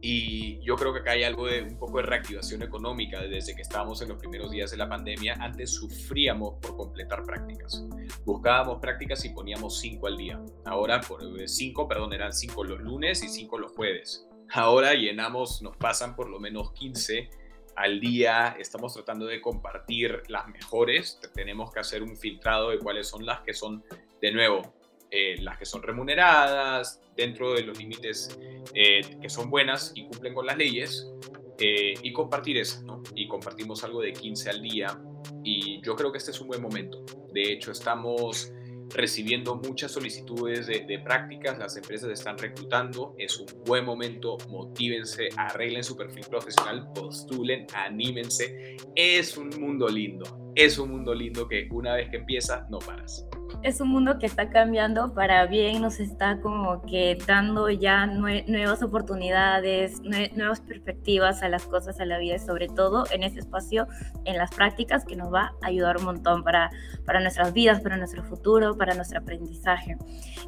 y 0.00 0.60
yo 0.60 0.76
creo 0.76 0.92
que 0.92 1.00
acá 1.00 1.12
hay 1.12 1.24
algo 1.24 1.46
de 1.46 1.62
un 1.62 1.76
poco 1.76 1.98
de 1.98 2.04
reactivación 2.04 2.62
económica 2.62 3.20
desde 3.22 3.54
que 3.54 3.62
estábamos 3.62 4.00
en 4.00 4.08
los 4.08 4.18
primeros 4.18 4.50
días 4.50 4.70
de 4.70 4.76
la 4.76 4.88
pandemia. 4.88 5.36
Antes 5.40 5.74
sufríamos 5.74 6.54
por 6.60 6.76
completar 6.76 7.24
prácticas. 7.24 7.84
Buscábamos 8.24 8.78
prácticas 8.80 9.24
y 9.24 9.30
poníamos 9.30 9.80
cinco 9.80 10.06
al 10.06 10.16
día. 10.16 10.40
Ahora, 10.64 11.00
por 11.00 11.22
eh, 11.40 11.48
cinco, 11.48 11.88
perdón, 11.88 12.12
eran 12.12 12.32
cinco 12.32 12.62
los 12.62 12.80
lunes 12.80 13.22
y 13.24 13.28
cinco 13.28 13.58
los 13.58 13.72
jueves. 13.72 14.28
Ahora 14.50 14.94
llenamos, 14.94 15.62
nos 15.62 15.76
pasan 15.76 16.14
por 16.16 16.30
lo 16.30 16.38
menos 16.38 16.72
15 16.72 17.28
al 17.76 18.00
día. 18.00 18.56
Estamos 18.58 18.94
tratando 18.94 19.26
de 19.26 19.40
compartir 19.40 20.22
las 20.28 20.48
mejores. 20.48 21.20
Tenemos 21.34 21.70
que 21.72 21.80
hacer 21.80 22.02
un 22.02 22.16
filtrado 22.16 22.70
de 22.70 22.78
cuáles 22.78 23.08
son 23.08 23.26
las 23.26 23.40
que 23.40 23.52
son, 23.52 23.84
de 24.22 24.32
nuevo, 24.32 24.62
eh, 25.10 25.36
las 25.40 25.58
que 25.58 25.64
son 25.64 25.82
remuneradas, 25.82 27.00
dentro 27.16 27.54
de 27.54 27.62
los 27.62 27.78
límites 27.78 28.38
eh, 28.74 29.00
que 29.20 29.28
son 29.28 29.50
buenas 29.50 29.92
y 29.94 30.06
cumplen 30.06 30.34
con 30.34 30.46
las 30.46 30.56
leyes, 30.56 31.10
eh, 31.58 31.94
y 32.02 32.12
compartir 32.12 32.62
¿no? 32.84 33.02
Y 33.14 33.26
compartimos 33.26 33.82
algo 33.82 34.00
de 34.00 34.12
15 34.12 34.50
al 34.50 34.62
día, 34.62 35.00
y 35.42 35.80
yo 35.82 35.96
creo 35.96 36.12
que 36.12 36.18
este 36.18 36.30
es 36.30 36.40
un 36.40 36.48
buen 36.48 36.62
momento. 36.62 37.04
De 37.32 37.52
hecho, 37.52 37.72
estamos 37.72 38.52
recibiendo 38.94 39.56
muchas 39.56 39.92
solicitudes 39.92 40.66
de, 40.66 40.80
de, 40.80 40.98
prácticas, 41.00 41.58
las 41.58 41.76
empresas 41.76 42.10
están 42.10 42.38
reclutando, 42.38 43.14
es 43.18 43.38
un 43.38 43.46
buen 43.64 43.84
momento, 43.84 44.38
motívense, 44.48 45.28
arreglen 45.36 45.82
su 45.82 45.96
perfil 45.96 46.24
profesional, 46.30 46.90
postulen, 46.94 47.66
anímense, 47.74 48.76
es 48.94 49.36
un 49.36 49.50
mundo 49.58 49.88
lindo, 49.88 50.52
es 50.54 50.78
un 50.78 50.90
mundo 50.90 51.12
lindo 51.12 51.48
que 51.48 51.68
una 51.70 51.96
vez 51.96 52.08
que 52.10 52.18
empieza 52.18 52.66
no 52.70 52.78
paras 52.78 53.26
es 53.62 53.80
un 53.80 53.88
mundo 53.88 54.18
que 54.18 54.26
está 54.26 54.50
cambiando 54.50 55.12
para 55.14 55.46
bien, 55.46 55.82
nos 55.82 55.98
está 55.98 56.40
como 56.40 56.82
que 56.82 57.18
dando 57.26 57.68
ya 57.68 58.06
nuevas 58.06 58.82
oportunidades, 58.82 60.00
nuevas 60.36 60.60
perspectivas 60.60 61.42
a 61.42 61.48
las 61.48 61.64
cosas, 61.66 61.98
a 62.00 62.04
la 62.04 62.18
vida, 62.18 62.38
sobre 62.38 62.68
todo 62.68 63.04
en 63.10 63.24
ese 63.24 63.40
espacio, 63.40 63.88
en 64.24 64.38
las 64.38 64.54
prácticas, 64.54 65.04
que 65.04 65.16
nos 65.16 65.32
va 65.32 65.54
a 65.62 65.66
ayudar 65.66 65.96
un 65.96 66.04
montón 66.04 66.44
para, 66.44 66.70
para 67.04 67.20
nuestras 67.20 67.52
vidas, 67.52 67.80
para 67.80 67.96
nuestro 67.96 68.22
futuro, 68.22 68.76
para 68.76 68.94
nuestro 68.94 69.18
aprendizaje. 69.18 69.96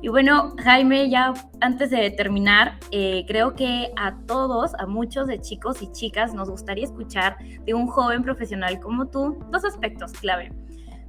Y 0.00 0.08
bueno, 0.08 0.54
Jaime, 0.62 1.10
ya 1.10 1.34
antes 1.60 1.90
de 1.90 2.10
terminar, 2.10 2.78
eh, 2.92 3.24
creo 3.26 3.54
que 3.54 3.92
a 3.96 4.16
todos, 4.26 4.74
a 4.74 4.86
muchos 4.86 5.26
de 5.26 5.40
chicos 5.40 5.82
y 5.82 5.90
chicas, 5.90 6.32
nos 6.32 6.48
gustaría 6.48 6.84
escuchar 6.84 7.36
de 7.64 7.74
un 7.74 7.88
joven 7.88 8.22
profesional 8.22 8.78
como 8.78 9.08
tú 9.08 9.38
dos 9.50 9.64
aspectos 9.64 10.12
clave. 10.12 10.52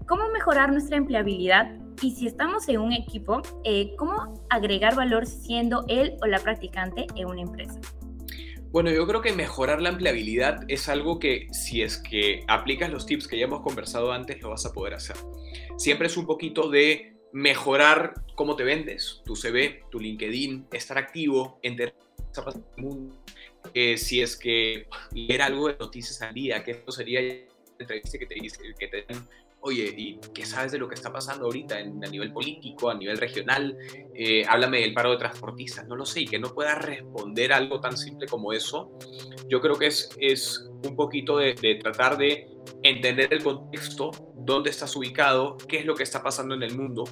¿Cómo 0.08 0.30
mejorar 0.30 0.72
nuestra 0.72 0.98
empleabilidad 0.98 1.72
y 2.02 2.12
si 2.12 2.28
estamos 2.28 2.68
en 2.68 2.80
un 2.80 2.94
equipo, 2.94 3.42
eh, 3.64 3.94
¿cómo 3.98 4.46
agregar 4.50 4.96
valor 4.96 5.26
siendo 5.26 5.86
él 5.88 6.16
o 6.22 6.26
la 6.26 6.40
practicante 6.40 7.06
en 7.16 7.28
una 7.28 7.42
empresa? 7.42 7.80
Bueno, 8.72 8.90
yo 8.90 9.06
creo 9.06 9.22
que 9.22 9.34
mejorar 9.34 9.82
la 9.82 9.90
empleabilidad 9.90 10.64
es 10.70 10.88
algo 10.90 11.20
que 11.20 11.48
si 11.52 11.82
es 11.82 11.98
que 11.98 12.44
aplicas 12.48 12.90
los 12.90 13.06
tips 13.06 13.28
que 13.28 13.38
ya 13.38 13.46
hemos 13.46 13.62
conversado 13.62 14.12
antes, 14.12 14.42
lo 14.42 14.50
vas 14.50 14.66
a 14.66 14.72
poder 14.72 14.94
hacer. 14.94 15.18
Siempre 15.78 16.08
es 16.08 16.18
un 16.18 16.26
poquito 16.26 16.70
de 16.70 17.18
mejorar 17.34 18.14
cómo 18.36 18.56
te 18.56 18.64
vendes, 18.64 19.22
tu 19.26 19.36
CV, 19.36 19.84
tu 19.92 20.00
LinkedIn, 20.00 20.68
estar 20.72 20.98
activo, 20.98 21.60
entender 21.62 21.94
el 22.78 22.84
mundo. 22.84 23.22
Eh, 23.74 23.98
si 23.98 24.22
es 24.22 24.38
que 24.38 24.88
leer 25.14 25.42
algo 25.42 25.68
de 25.68 25.78
noticias 25.78 26.22
al 26.22 26.34
día, 26.34 26.64
que 26.64 26.72
esto 26.72 26.92
sería 26.92 27.20
entrevista 27.78 28.18
que 28.18 28.26
te, 28.26 28.36
que 28.80 28.88
te 28.88 29.06
oye, 29.62 29.94
¿y 29.96 30.20
qué 30.34 30.46
sabes 30.46 30.72
de 30.72 30.80
lo 30.80 30.88
que 30.88 30.96
está 30.96 31.12
pasando 31.12 31.46
ahorita 31.46 31.78
a 31.78 31.84
nivel 31.84 32.34
político, 32.34 32.90
a 32.90 32.96
nivel 32.96 33.18
regional? 33.18 33.78
Eh, 34.14 34.44
háblame 34.48 34.82
del 34.82 34.94
paro 34.94 35.12
de 35.12 35.18
transportistas, 35.18 35.88
no 35.88 35.96
lo 35.96 36.06
sé, 36.06 36.22
y 36.22 36.28
que 36.28 36.40
no 36.40 36.54
puedas 36.54 36.84
responder 36.84 37.54
algo 37.54 37.80
tan 37.80 37.96
simple 37.96 38.28
como 38.28 38.54
eso, 38.54 38.98
yo 39.48 39.62
creo 39.62 39.76
que 39.76 39.88
es, 39.88 40.10
es 40.20 40.70
un 40.84 40.96
poquito 40.96 41.38
de, 41.38 41.54
tratar 41.82 42.18
de 42.18 42.48
entender 42.82 43.34
el 43.34 43.44
contexto, 43.44 44.12
dónde 44.36 44.72
estás 44.72 44.96
ubicado, 44.96 45.58
qué 45.68 45.78
es 45.78 45.86
lo 45.86 45.96
que 45.96 46.04
está 46.04 46.24
pasando 46.24 46.56
en 46.56 46.64
el 46.64 46.76
mundo, 46.76 47.04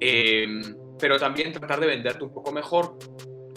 em, 0.00 0.76
pero 0.98 1.18
también 1.18 1.52
tratar 1.52 1.80
de 1.80 1.86
venderte 1.86 2.22
un 2.22 2.32
poco 2.32 2.52
mejor, 2.52 2.98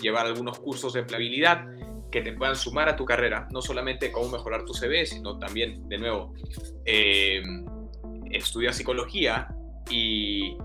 llevar 0.01 0.25
algunos 0.25 0.59
cursos 0.59 0.93
de 0.93 1.01
empleabilidad, 1.01 1.65
que 2.11 2.21
te 2.21 2.31
puedan 2.31 2.55
sumar 2.55 2.87
a 2.87 2.95
tu 2.95 3.03
carrera, 3.03 3.47
no 3.51 3.61
solamente 3.61 4.09
cómo 4.09 4.29
mejorar 4.29 4.63
tu 4.63 4.73
CV, 4.73 5.05
sino 5.05 5.37
también, 5.37 5.89
de 5.89 5.97
nuevo, 5.97 6.33
eh, 6.85 7.43
estudias 8.31 8.75
psicología 8.75 9.47
y 9.89 10.57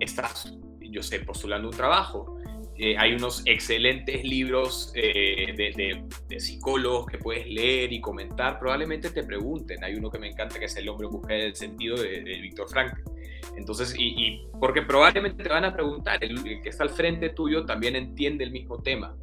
estás, 0.00 0.54
yo 0.80 1.02
sé, 1.02 1.20
postulando 1.20 1.68
un 1.68 1.76
trabajo, 1.76 2.38
eh, 2.80 2.96
hay 2.96 3.12
unos 3.14 3.42
excelentes 3.44 4.22
libros 4.22 4.92
eh, 4.94 5.52
de, 6.28 6.40
psicólogos 6.40 7.06
que 7.06 7.18
puedes 7.18 7.48
leer 7.48 7.92
y 7.92 8.00
comentar. 8.00 8.60
Probablemente 8.60 9.10
te 9.10 9.24
pregunten. 9.24 9.82
Hay 9.82 9.96
uno 9.96 10.10
que 10.10 10.20
me 10.20 10.28
encanta 10.28 10.60
que 10.60 10.66
es 10.66 10.76
El 10.76 10.88
hombre 10.88 11.08
busca 11.08 11.34
del 11.34 11.56
sentido 11.56 11.96
de, 11.96 12.20
Víctor 12.40 12.68
Frank. 12.68 12.92
Entonces, 13.56 13.96
y, 13.98 14.46
porque 14.60 14.82
probablemente 14.82 15.42
te 15.42 15.48
van 15.48 15.64
a 15.64 15.74
preguntar, 15.74 16.22
el, 16.22 16.40
que 16.62 16.68
está 16.68 16.84
al 16.84 16.90
frente 16.90 17.30
tuyo 17.30 17.66
también 17.66 17.96
entiende 17.96 18.44
el 18.44 18.52
mismo 18.52 18.80
tema. 18.80 19.16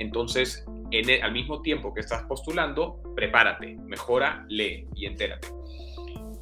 Entonces, 0.00 0.66
en 0.90 1.22
al 1.22 1.32
mismo 1.32 1.62
tiempo 1.62 1.94
que 1.94 2.00
estás 2.00 2.24
postulando, 2.24 3.00
prepárate, 3.14 3.76
mejora, 3.84 4.44
lee 4.48 4.88
y 4.96 5.06
entérate. 5.06 5.55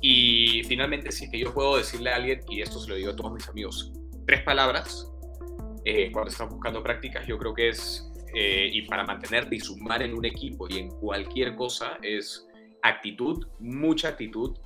Y 0.07 0.63
finalmente, 0.65 1.11
si 1.11 1.25
es 1.25 1.31
que 1.31 1.39
yo 1.39 1.55
puedo 1.55 1.79
decirle 1.79 2.11
a 2.11 2.17
alguien, 2.17 2.43
y 2.51 2.61
esto 2.61 2.79
se 2.79 2.91
lo 2.91 2.97
digo 2.97 3.13
a 3.13 3.17
todos 3.17 3.33
mis 3.33 3.49
amigos, 3.49 3.91
tres 4.27 4.43
palabras 4.43 5.11
eh, 5.87 6.13
cuando 6.13 6.31
están 6.31 6.51
buscando 6.51 6.83
prácticas, 6.83 7.27
yo 7.27 7.39
creo 7.39 7.55
que 7.55 7.71
es, 7.71 8.13
eh, 8.35 8.69
y 8.71 8.83
para 8.83 9.07
mantenerte 9.07 9.57
y 9.57 9.61
sumar 9.61 10.03
en 10.03 10.13
un 10.13 10.27
equipo 10.27 10.69
y 10.69 10.77
en 10.77 10.91
cualquier 10.91 11.57
cosa, 11.57 11.97
es 12.03 12.47
actitud, 12.83 13.47
mucha 13.61 14.09
actitud, 14.09 14.59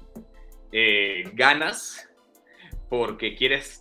eh, 0.73 1.31
ganas, 1.35 2.11
porque 2.91 3.37
quieres, 3.37 3.79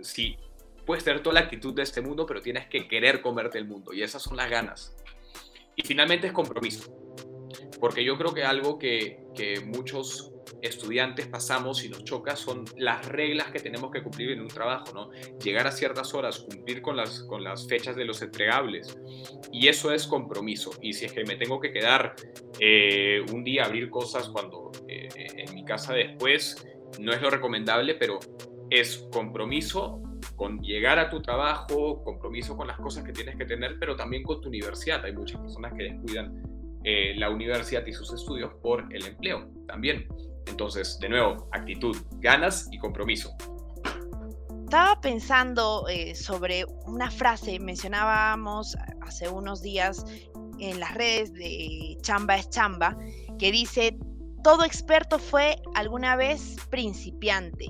sí, 0.00 0.36
puedes 0.84 1.04
tener 1.04 1.22
toda 1.22 1.34
la 1.34 1.40
actitud 1.42 1.72
de 1.72 1.84
este 1.84 2.00
mundo, 2.00 2.26
pero 2.26 2.42
tienes 2.42 2.66
que 2.66 2.88
querer 2.88 3.20
comerte 3.20 3.58
el 3.58 3.68
mundo, 3.68 3.94
y 3.94 4.02
esas 4.02 4.22
son 4.22 4.36
las 4.36 4.50
ganas. 4.50 4.96
Y 5.76 5.86
finalmente 5.86 6.26
es 6.26 6.32
compromiso, 6.32 6.92
porque 7.78 8.02
yo 8.02 8.18
creo 8.18 8.34
que 8.34 8.42
algo 8.42 8.76
que, 8.76 9.24
que 9.36 9.60
muchos 9.60 10.32
estudiantes 10.62 11.26
pasamos 11.26 11.84
y 11.84 11.88
nos 11.88 12.04
choca 12.04 12.36
son 12.36 12.64
las 12.76 13.06
reglas 13.06 13.50
que 13.50 13.60
tenemos 13.60 13.90
que 13.90 14.02
cumplir 14.02 14.30
en 14.30 14.40
un 14.40 14.48
trabajo, 14.48 14.92
¿no? 14.94 15.10
Llegar 15.38 15.66
a 15.66 15.72
ciertas 15.72 16.14
horas, 16.14 16.40
cumplir 16.40 16.82
con 16.82 16.96
las, 16.96 17.22
con 17.22 17.44
las 17.44 17.66
fechas 17.66 17.96
de 17.96 18.04
los 18.04 18.22
entregables. 18.22 18.96
Y 19.52 19.68
eso 19.68 19.92
es 19.92 20.06
compromiso. 20.06 20.72
Y 20.80 20.92
si 20.92 21.06
es 21.06 21.12
que 21.12 21.24
me 21.24 21.36
tengo 21.36 21.60
que 21.60 21.72
quedar 21.72 22.14
eh, 22.60 23.24
un 23.32 23.44
día 23.44 23.64
a 23.64 23.66
abrir 23.66 23.90
cosas 23.90 24.28
cuando 24.28 24.72
eh, 24.88 25.08
en 25.18 25.54
mi 25.54 25.64
casa 25.64 25.92
después, 25.92 26.66
no 26.98 27.12
es 27.12 27.20
lo 27.20 27.30
recomendable, 27.30 27.94
pero 27.94 28.18
es 28.70 29.06
compromiso 29.12 30.02
con 30.34 30.60
llegar 30.60 30.98
a 30.98 31.08
tu 31.08 31.22
trabajo, 31.22 32.02
compromiso 32.02 32.56
con 32.56 32.66
las 32.66 32.78
cosas 32.78 33.04
que 33.04 33.12
tienes 33.12 33.36
que 33.36 33.44
tener, 33.44 33.78
pero 33.78 33.96
también 33.96 34.22
con 34.22 34.40
tu 34.40 34.48
universidad. 34.48 35.04
Hay 35.04 35.12
muchas 35.12 35.40
personas 35.40 35.72
que 35.74 35.84
descuidan 35.84 36.42
eh, 36.84 37.14
la 37.16 37.30
universidad 37.30 37.84
y 37.86 37.92
sus 37.92 38.12
estudios 38.12 38.52
por 38.62 38.84
el 38.94 39.04
empleo 39.06 39.50
también. 39.66 40.06
Entonces, 40.46 40.98
de 41.00 41.08
nuevo, 41.08 41.48
actitud, 41.52 41.96
ganas 42.18 42.68
y 42.70 42.78
compromiso. 42.78 43.34
Estaba 44.64 45.00
pensando 45.00 45.86
eh, 45.88 46.14
sobre 46.14 46.64
una 46.86 47.10
frase, 47.10 47.60
mencionábamos 47.60 48.76
hace 49.00 49.28
unos 49.28 49.62
días 49.62 50.04
en 50.58 50.80
las 50.80 50.94
redes 50.94 51.32
de 51.32 51.96
Chamba 52.02 52.36
es 52.36 52.50
Chamba, 52.50 52.96
que 53.38 53.52
dice, 53.52 53.96
todo 54.42 54.64
experto 54.64 55.18
fue 55.18 55.60
alguna 55.74 56.16
vez 56.16 56.56
principiante 56.70 57.66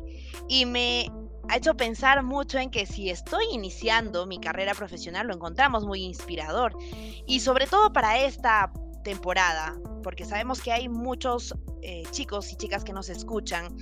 y 0.48 0.66
me 0.66 1.10
ha 1.48 1.56
hecho 1.56 1.74
pensar 1.74 2.22
mucho 2.22 2.58
en 2.58 2.70
que 2.70 2.86
si 2.86 3.10
estoy 3.10 3.44
iniciando 3.52 4.26
mi 4.26 4.40
carrera 4.40 4.74
profesional 4.74 5.26
lo 5.26 5.34
encontramos 5.34 5.84
muy 5.84 6.02
inspirador 6.02 6.76
y 7.26 7.40
sobre 7.40 7.66
todo 7.66 7.92
para 7.92 8.18
esta 8.18 8.72
temporada, 9.06 9.78
porque 10.02 10.24
sabemos 10.24 10.60
que 10.60 10.72
hay 10.72 10.88
muchos 10.88 11.54
eh, 11.80 12.02
chicos 12.10 12.50
y 12.50 12.56
chicas 12.56 12.82
que 12.82 12.92
nos 12.92 13.08
escuchan 13.08 13.72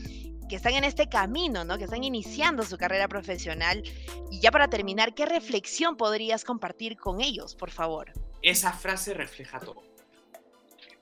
que 0.50 0.56
están 0.56 0.74
en 0.74 0.84
este 0.84 1.08
camino, 1.08 1.64
¿no? 1.64 1.78
Que 1.78 1.84
están 1.84 2.04
iniciando 2.04 2.62
su 2.62 2.76
carrera 2.76 3.08
profesional. 3.08 3.82
Y 4.30 4.40
ya 4.40 4.50
para 4.50 4.68
terminar, 4.68 5.14
¿qué 5.14 5.24
reflexión 5.24 5.96
podrías 5.96 6.44
compartir 6.44 6.98
con 6.98 7.22
ellos, 7.22 7.54
por 7.54 7.70
favor? 7.70 8.12
Esa 8.42 8.74
frase 8.74 9.14
refleja 9.14 9.58
todo. 9.60 9.82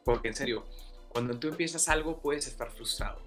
Porque 0.04 0.28
en 0.28 0.34
serio, 0.34 0.64
cuando 1.08 1.36
tú 1.36 1.48
empiezas 1.48 1.88
algo 1.88 2.20
puedes 2.20 2.46
estar 2.46 2.70
frustrado, 2.70 3.20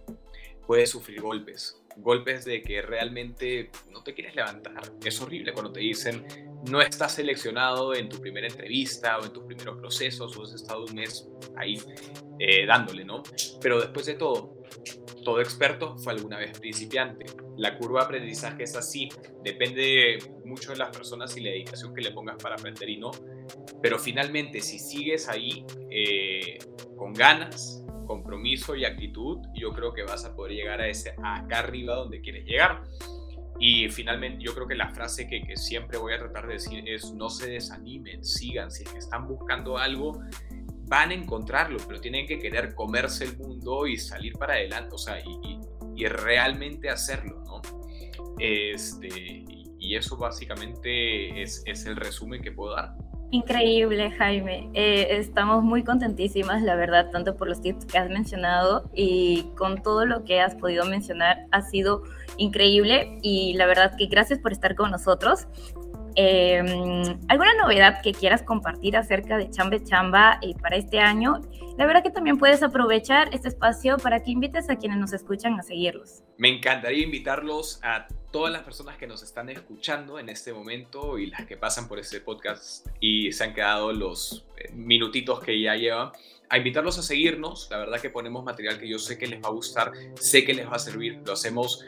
puedes 0.65 0.91
sufrir 0.91 1.19
golpes, 1.19 1.81
golpes 1.97 2.45
de 2.45 2.61
que 2.61 2.81
realmente 2.81 3.69
no 3.91 4.01
te 4.01 4.13
quieres 4.13 4.33
levantar. 4.33 4.93
Es 5.03 5.19
horrible 5.19 5.51
cuando 5.51 5.73
te 5.73 5.81
dicen 5.81 6.25
no 6.69 6.81
estás 6.81 7.13
seleccionado 7.13 7.93
en 7.93 8.09
tu 8.09 8.19
primera 8.19 8.47
entrevista 8.47 9.17
o 9.19 9.25
en 9.25 9.31
tus 9.31 9.43
primeros 9.43 9.77
procesos 9.77 10.35
o 10.37 10.43
has 10.43 10.53
estado 10.53 10.85
un 10.85 10.95
mes 10.95 11.27
ahí 11.57 11.81
eh, 12.39 12.65
dándole, 12.65 13.05
¿no? 13.05 13.23
Pero 13.61 13.79
después 13.79 14.05
de 14.05 14.15
todo, 14.15 14.55
todo 15.23 15.41
experto 15.41 15.97
fue 15.97 16.13
alguna 16.13 16.37
vez 16.37 16.57
principiante. 16.59 17.25
La 17.57 17.77
curva 17.77 18.01
de 18.01 18.05
aprendizaje 18.05 18.63
es 18.63 18.75
así, 18.75 19.09
depende 19.43 20.19
mucho 20.45 20.71
de 20.71 20.77
las 20.77 20.95
personas 20.95 21.35
y 21.37 21.41
la 21.41 21.51
dedicación 21.51 21.93
que 21.93 22.01
le 22.01 22.11
pongas 22.11 22.41
para 22.41 22.55
aprender 22.55 22.89
y 22.89 22.97
no. 22.97 23.11
Pero 23.81 23.99
finalmente, 23.99 24.61
si 24.61 24.79
sigues 24.79 25.29
ahí 25.29 25.65
eh, 25.89 26.57
con 26.95 27.13
ganas, 27.13 27.83
compromiso 28.05 28.75
y 28.75 28.85
actitud, 28.85 29.39
yo 29.55 29.71
creo 29.71 29.93
que 29.93 30.03
vas 30.03 30.25
a 30.25 30.35
poder 30.35 30.53
llegar 30.53 30.81
a 30.81 30.87
ese 30.87 31.15
acá 31.23 31.59
arriba 31.59 31.95
donde 31.95 32.21
quieres 32.21 32.45
llegar. 32.45 32.83
Y 33.59 33.89
finalmente, 33.89 34.43
yo 34.43 34.53
creo 34.53 34.67
que 34.67 34.75
la 34.75 34.89
frase 34.93 35.27
que, 35.27 35.55
siempre 35.55 35.97
voy 35.97 36.13
a 36.13 36.19
tratar 36.19 36.47
de 36.47 36.53
decir 36.53 36.87
es 36.87 37.13
no 37.13 37.29
se 37.29 37.49
desanimen, 37.49 38.23
sigan, 38.23 38.69
si 38.69 38.83
están 38.97 39.27
buscando 39.27 39.77
algo, 39.77 40.21
van 40.87 41.11
a 41.11 41.13
encontrarlo, 41.13 41.77
pero 41.87 41.99
tienen 42.01 42.27
que 42.27 42.37
querer 42.37 42.75
comerse 42.75 43.25
el 43.25 43.37
mundo 43.37 43.87
y 43.87 43.97
salir 43.97 44.33
para 44.33 44.53
adelante, 44.53 44.93
o 44.93 44.97
sea, 44.97 45.19
y, 45.19 46.05
realmente 46.07 46.89
hacerlo, 46.89 47.41
¿no? 47.45 47.61
Este, 48.37 49.45
y 49.79 49.95
eso 49.95 50.17
básicamente 50.17 51.41
es 51.41 51.85
el 51.85 51.95
resumen 51.95 52.41
que 52.41 52.51
puedo 52.51 52.75
dar. 52.75 52.93
Increíble, 53.35 54.11
Jaime. 54.11 54.69
Eh, 54.73 55.17
estamos 55.17 55.61
muy 55.61 55.83
contentísimas, 55.83 56.61
la 56.61 56.75
verdad, 56.75 57.09
tanto 57.11 57.35
por 57.35 57.49
los 57.49 57.61
tips 57.61 57.83
que 57.83 57.97
has 57.97 58.09
mencionado 58.09 58.89
y 58.93 59.43
con 59.57 59.83
todo 59.83 60.05
lo 60.05 60.23
que 60.23 60.39
has 60.39 60.55
podido 60.55 60.85
mencionar. 60.85 61.45
Ha 61.51 61.61
sido 61.61 62.03
increíble 62.37 63.19
y 63.21 63.53
la 63.55 63.65
verdad 63.65 63.97
que 63.97 64.05
gracias 64.05 64.39
por 64.39 64.53
estar 64.53 64.75
con 64.75 64.89
nosotros. 64.89 65.47
Em, 66.15 67.19
¿Alguna 67.27 67.53
novedad 67.55 68.01
que 68.01 68.13
quieras 68.13 68.41
compartir 68.41 68.95
acerca 68.95 69.37
de 69.37 69.49
Chambe 69.49 69.83
Chamba 69.83 70.39
eh, 70.41 70.53
para 70.61 70.77
este 70.77 70.99
año? 70.99 71.41
La 71.77 71.85
verdad 71.85 72.03
que 72.03 72.09
también 72.09 72.37
puedes 72.37 72.63
aprovechar 72.63 73.29
este 73.33 73.49
espacio 73.49 73.97
para 73.97 74.23
que 74.23 74.31
invites 74.31 74.69
a 74.69 74.77
quienes 74.77 74.97
nos 74.97 75.11
escuchan 75.11 75.59
a 75.59 75.63
seguirlos. 75.63 76.23
Me 76.37 76.47
encantaría 76.47 77.03
invitarlos 77.03 77.81
a 77.83 78.07
todas 78.31 78.51
las 78.51 78.63
personas 78.63 78.97
que 78.97 79.07
nos 79.07 79.23
están 79.23 79.49
escuchando 79.49 80.17
en 80.17 80.29
este 80.29 80.53
momento 80.53 81.17
y 81.17 81.27
las 81.27 81.45
que 81.45 81.57
pasan 81.57 81.89
por 81.89 81.99
este 81.99 82.21
podcast 82.21 82.87
y 83.01 83.33
se 83.33 83.43
han 83.43 83.53
quedado 83.53 83.91
los 83.91 84.45
eh, 84.57 84.71
minutitos 84.73 85.41
que 85.41 85.61
ya 85.61 85.75
llevan, 85.75 86.11
a 86.49 86.57
invitarlos 86.57 86.97
a 86.97 87.01
seguirnos. 87.01 87.67
La 87.71 87.77
verdad 87.77 87.99
que 87.99 88.09
ponemos 88.09 88.43
material 88.45 88.79
que 88.79 88.87
yo 88.87 88.99
sé 88.99 89.17
que 89.17 89.27
les 89.27 89.43
va 89.43 89.49
a 89.49 89.51
gustar, 89.51 89.91
sé 90.15 90.45
que 90.45 90.53
les 90.53 90.67
va 90.67 90.75
a 90.75 90.79
servir. 90.79 91.21
Lo 91.25 91.33
hacemos 91.33 91.85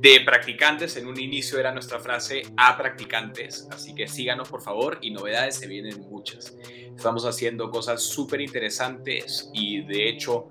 de 0.00 0.20
practicantes. 0.24 0.96
En 0.96 1.06
un 1.06 1.18
inicio 1.18 1.58
era 1.58 1.72
nuestra 1.72 1.98
frase 1.98 2.42
a 2.56 2.76
practicantes. 2.76 3.66
Así 3.70 3.94
que 3.94 4.06
síganos 4.06 4.48
por 4.48 4.62
favor 4.62 4.98
y 5.00 5.10
novedades 5.10 5.56
se 5.56 5.66
vienen 5.66 6.00
muchas. 6.08 6.56
Estamos 6.96 7.24
haciendo 7.24 7.70
cosas 7.70 8.02
súper 8.02 8.40
interesantes 8.40 9.50
y 9.52 9.82
de 9.82 10.08
hecho 10.08 10.48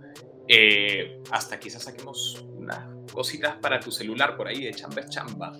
eh, 0.47 1.21
hasta 1.31 1.59
quizás 1.59 1.83
saquemos 1.83 2.45
unas 2.53 2.87
cositas 3.11 3.55
para 3.57 3.79
tu 3.79 3.91
celular 3.91 4.37
por 4.37 4.47
ahí 4.47 4.63
de 4.63 4.73
chamba 4.73 5.07
chamba. 5.07 5.57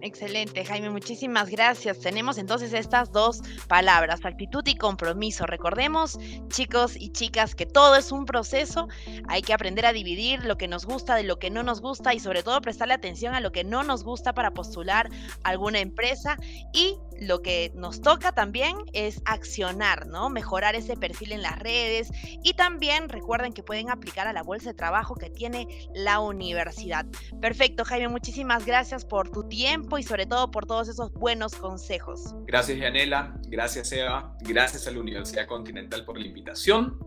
Excelente, 0.00 0.64
Jaime, 0.64 0.90
muchísimas 0.90 1.50
gracias. 1.50 1.98
Tenemos 1.98 2.38
entonces 2.38 2.72
estas 2.72 3.10
dos 3.10 3.42
palabras, 3.66 4.24
actitud 4.24 4.62
y 4.66 4.76
compromiso. 4.76 5.44
Recordemos, 5.44 6.20
chicos 6.48 6.94
y 6.96 7.10
chicas, 7.10 7.56
que 7.56 7.66
todo 7.66 7.96
es 7.96 8.12
un 8.12 8.24
proceso. 8.24 8.86
Hay 9.26 9.42
que 9.42 9.52
aprender 9.52 9.86
a 9.86 9.92
dividir 9.92 10.44
lo 10.44 10.56
que 10.56 10.68
nos 10.68 10.86
gusta 10.86 11.16
de 11.16 11.24
lo 11.24 11.40
que 11.40 11.50
no 11.50 11.64
nos 11.64 11.80
gusta 11.80 12.14
y 12.14 12.20
sobre 12.20 12.44
todo 12.44 12.60
prestarle 12.60 12.94
atención 12.94 13.34
a 13.34 13.40
lo 13.40 13.50
que 13.50 13.64
no 13.64 13.82
nos 13.82 14.04
gusta 14.04 14.34
para 14.34 14.52
postular 14.52 15.10
alguna 15.42 15.80
empresa 15.80 16.36
y 16.72 16.96
lo 17.20 17.42
que 17.42 17.72
nos 17.74 18.00
toca 18.00 18.32
también 18.32 18.76
es 18.92 19.20
accionar, 19.24 20.06
¿no? 20.06 20.30
Mejorar 20.30 20.74
ese 20.74 20.96
perfil 20.96 21.32
en 21.32 21.42
las 21.42 21.58
redes 21.58 22.10
y 22.42 22.54
también 22.54 23.08
recuerden 23.08 23.52
que 23.52 23.62
pueden 23.62 23.90
aplicar 23.90 24.26
a 24.26 24.32
la 24.32 24.42
bolsa 24.42 24.70
de 24.70 24.74
trabajo 24.74 25.14
que 25.14 25.30
tiene 25.30 25.66
la 25.94 26.20
universidad. 26.20 27.06
Perfecto, 27.40 27.84
Jaime, 27.84 28.08
muchísimas 28.08 28.66
gracias 28.66 29.04
por 29.04 29.30
tu 29.30 29.48
tiempo 29.48 29.98
y 29.98 30.02
sobre 30.02 30.26
todo 30.26 30.50
por 30.50 30.66
todos 30.66 30.88
esos 30.88 31.12
buenos 31.12 31.54
consejos. 31.54 32.34
Gracias, 32.46 32.78
Yanela. 32.78 33.34
Gracias, 33.48 33.92
Eva. 33.92 34.36
Gracias 34.40 34.86
a 34.86 34.90
la 34.90 35.00
Universidad 35.00 35.46
Continental 35.46 36.04
por 36.04 36.18
la 36.18 36.26
invitación. 36.26 36.98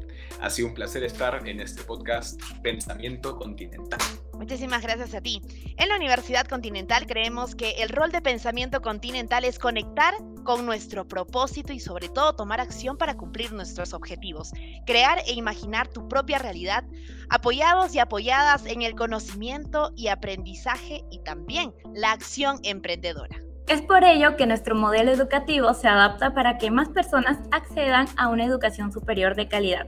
Ha 0.41 0.50
sido 0.50 0.69
un 0.69 0.74
placer 0.74 1.04
estar 1.04 1.47
en 1.47 1.60
este 1.60 1.84
podcast 1.84 2.41
Pensamiento 2.62 3.38
Continental. 3.38 4.00
Muchísimas 4.41 4.82
gracias 4.82 5.13
a 5.13 5.21
ti. 5.21 5.39
En 5.77 5.88
la 5.88 5.95
Universidad 5.95 6.47
Continental 6.47 7.06
creemos 7.06 7.54
que 7.54 7.84
el 7.84 7.89
rol 7.89 8.12
de 8.12 8.23
pensamiento 8.23 8.82
continental 8.82 9.45
es 9.45 9.60
conectar 9.60 10.15
con 10.43 10.65
nuestro 10.65 11.08
propósito 11.08 11.73
y 11.73 11.80
sobre 11.80 12.10
todo 12.10 12.34
tomar 12.34 12.60
acción 12.60 12.97
para 12.97 13.13
cumplir 13.13 13.54
nuestros 13.54 13.93
objetivos, 13.93 14.51
crear 14.88 15.19
e 15.27 15.34
imaginar 15.34 15.89
tu 15.89 16.08
propia 16.08 16.39
realidad, 16.39 16.84
apoyados 17.30 17.93
y 17.93 17.99
apoyadas 17.99 18.65
en 18.65 18.82
el 18.82 18.95
conocimiento 18.95 19.91
y 19.95 20.08
aprendizaje 20.08 21.04
y 21.12 21.19
también 21.19 21.71
la 21.93 22.12
acción 22.12 22.58
emprendedora. 22.63 23.43
Es 23.67 23.84
por 23.84 24.04
ello 24.04 24.38
que 24.38 24.47
nuestro 24.47 24.73
modelo 24.73 25.12
educativo 25.12 25.71
se 25.75 25.88
adapta 25.88 26.34
para 26.34 26.58
que 26.58 26.71
más 26.71 26.89
personas 26.89 27.38
accedan 27.51 28.08
a 28.17 28.30
una 28.30 28.45
educación 28.45 28.91
superior 28.91 29.36
de 29.36 29.47
calidad 29.47 29.86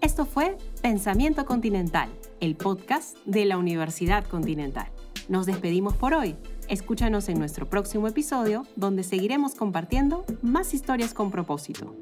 Esto 0.00 0.26
fue 0.26 0.56
Pensamiento 0.82 1.46
Continental, 1.46 2.10
el 2.40 2.56
podcast 2.56 3.16
de 3.24 3.44
la 3.46 3.56
Universidad 3.56 4.24
Continental. 4.26 4.88
Nos 5.28 5.46
despedimos 5.46 5.94
por 5.94 6.12
hoy. 6.12 6.36
Escúchanos 6.68 7.28
en 7.28 7.38
nuestro 7.38 7.68
próximo 7.68 8.08
episodio, 8.08 8.66
donde 8.76 9.02
seguiremos 9.02 9.54
compartiendo 9.54 10.24
más 10.42 10.74
historias 10.74 11.14
con 11.14 11.30
propósito. 11.30 11.94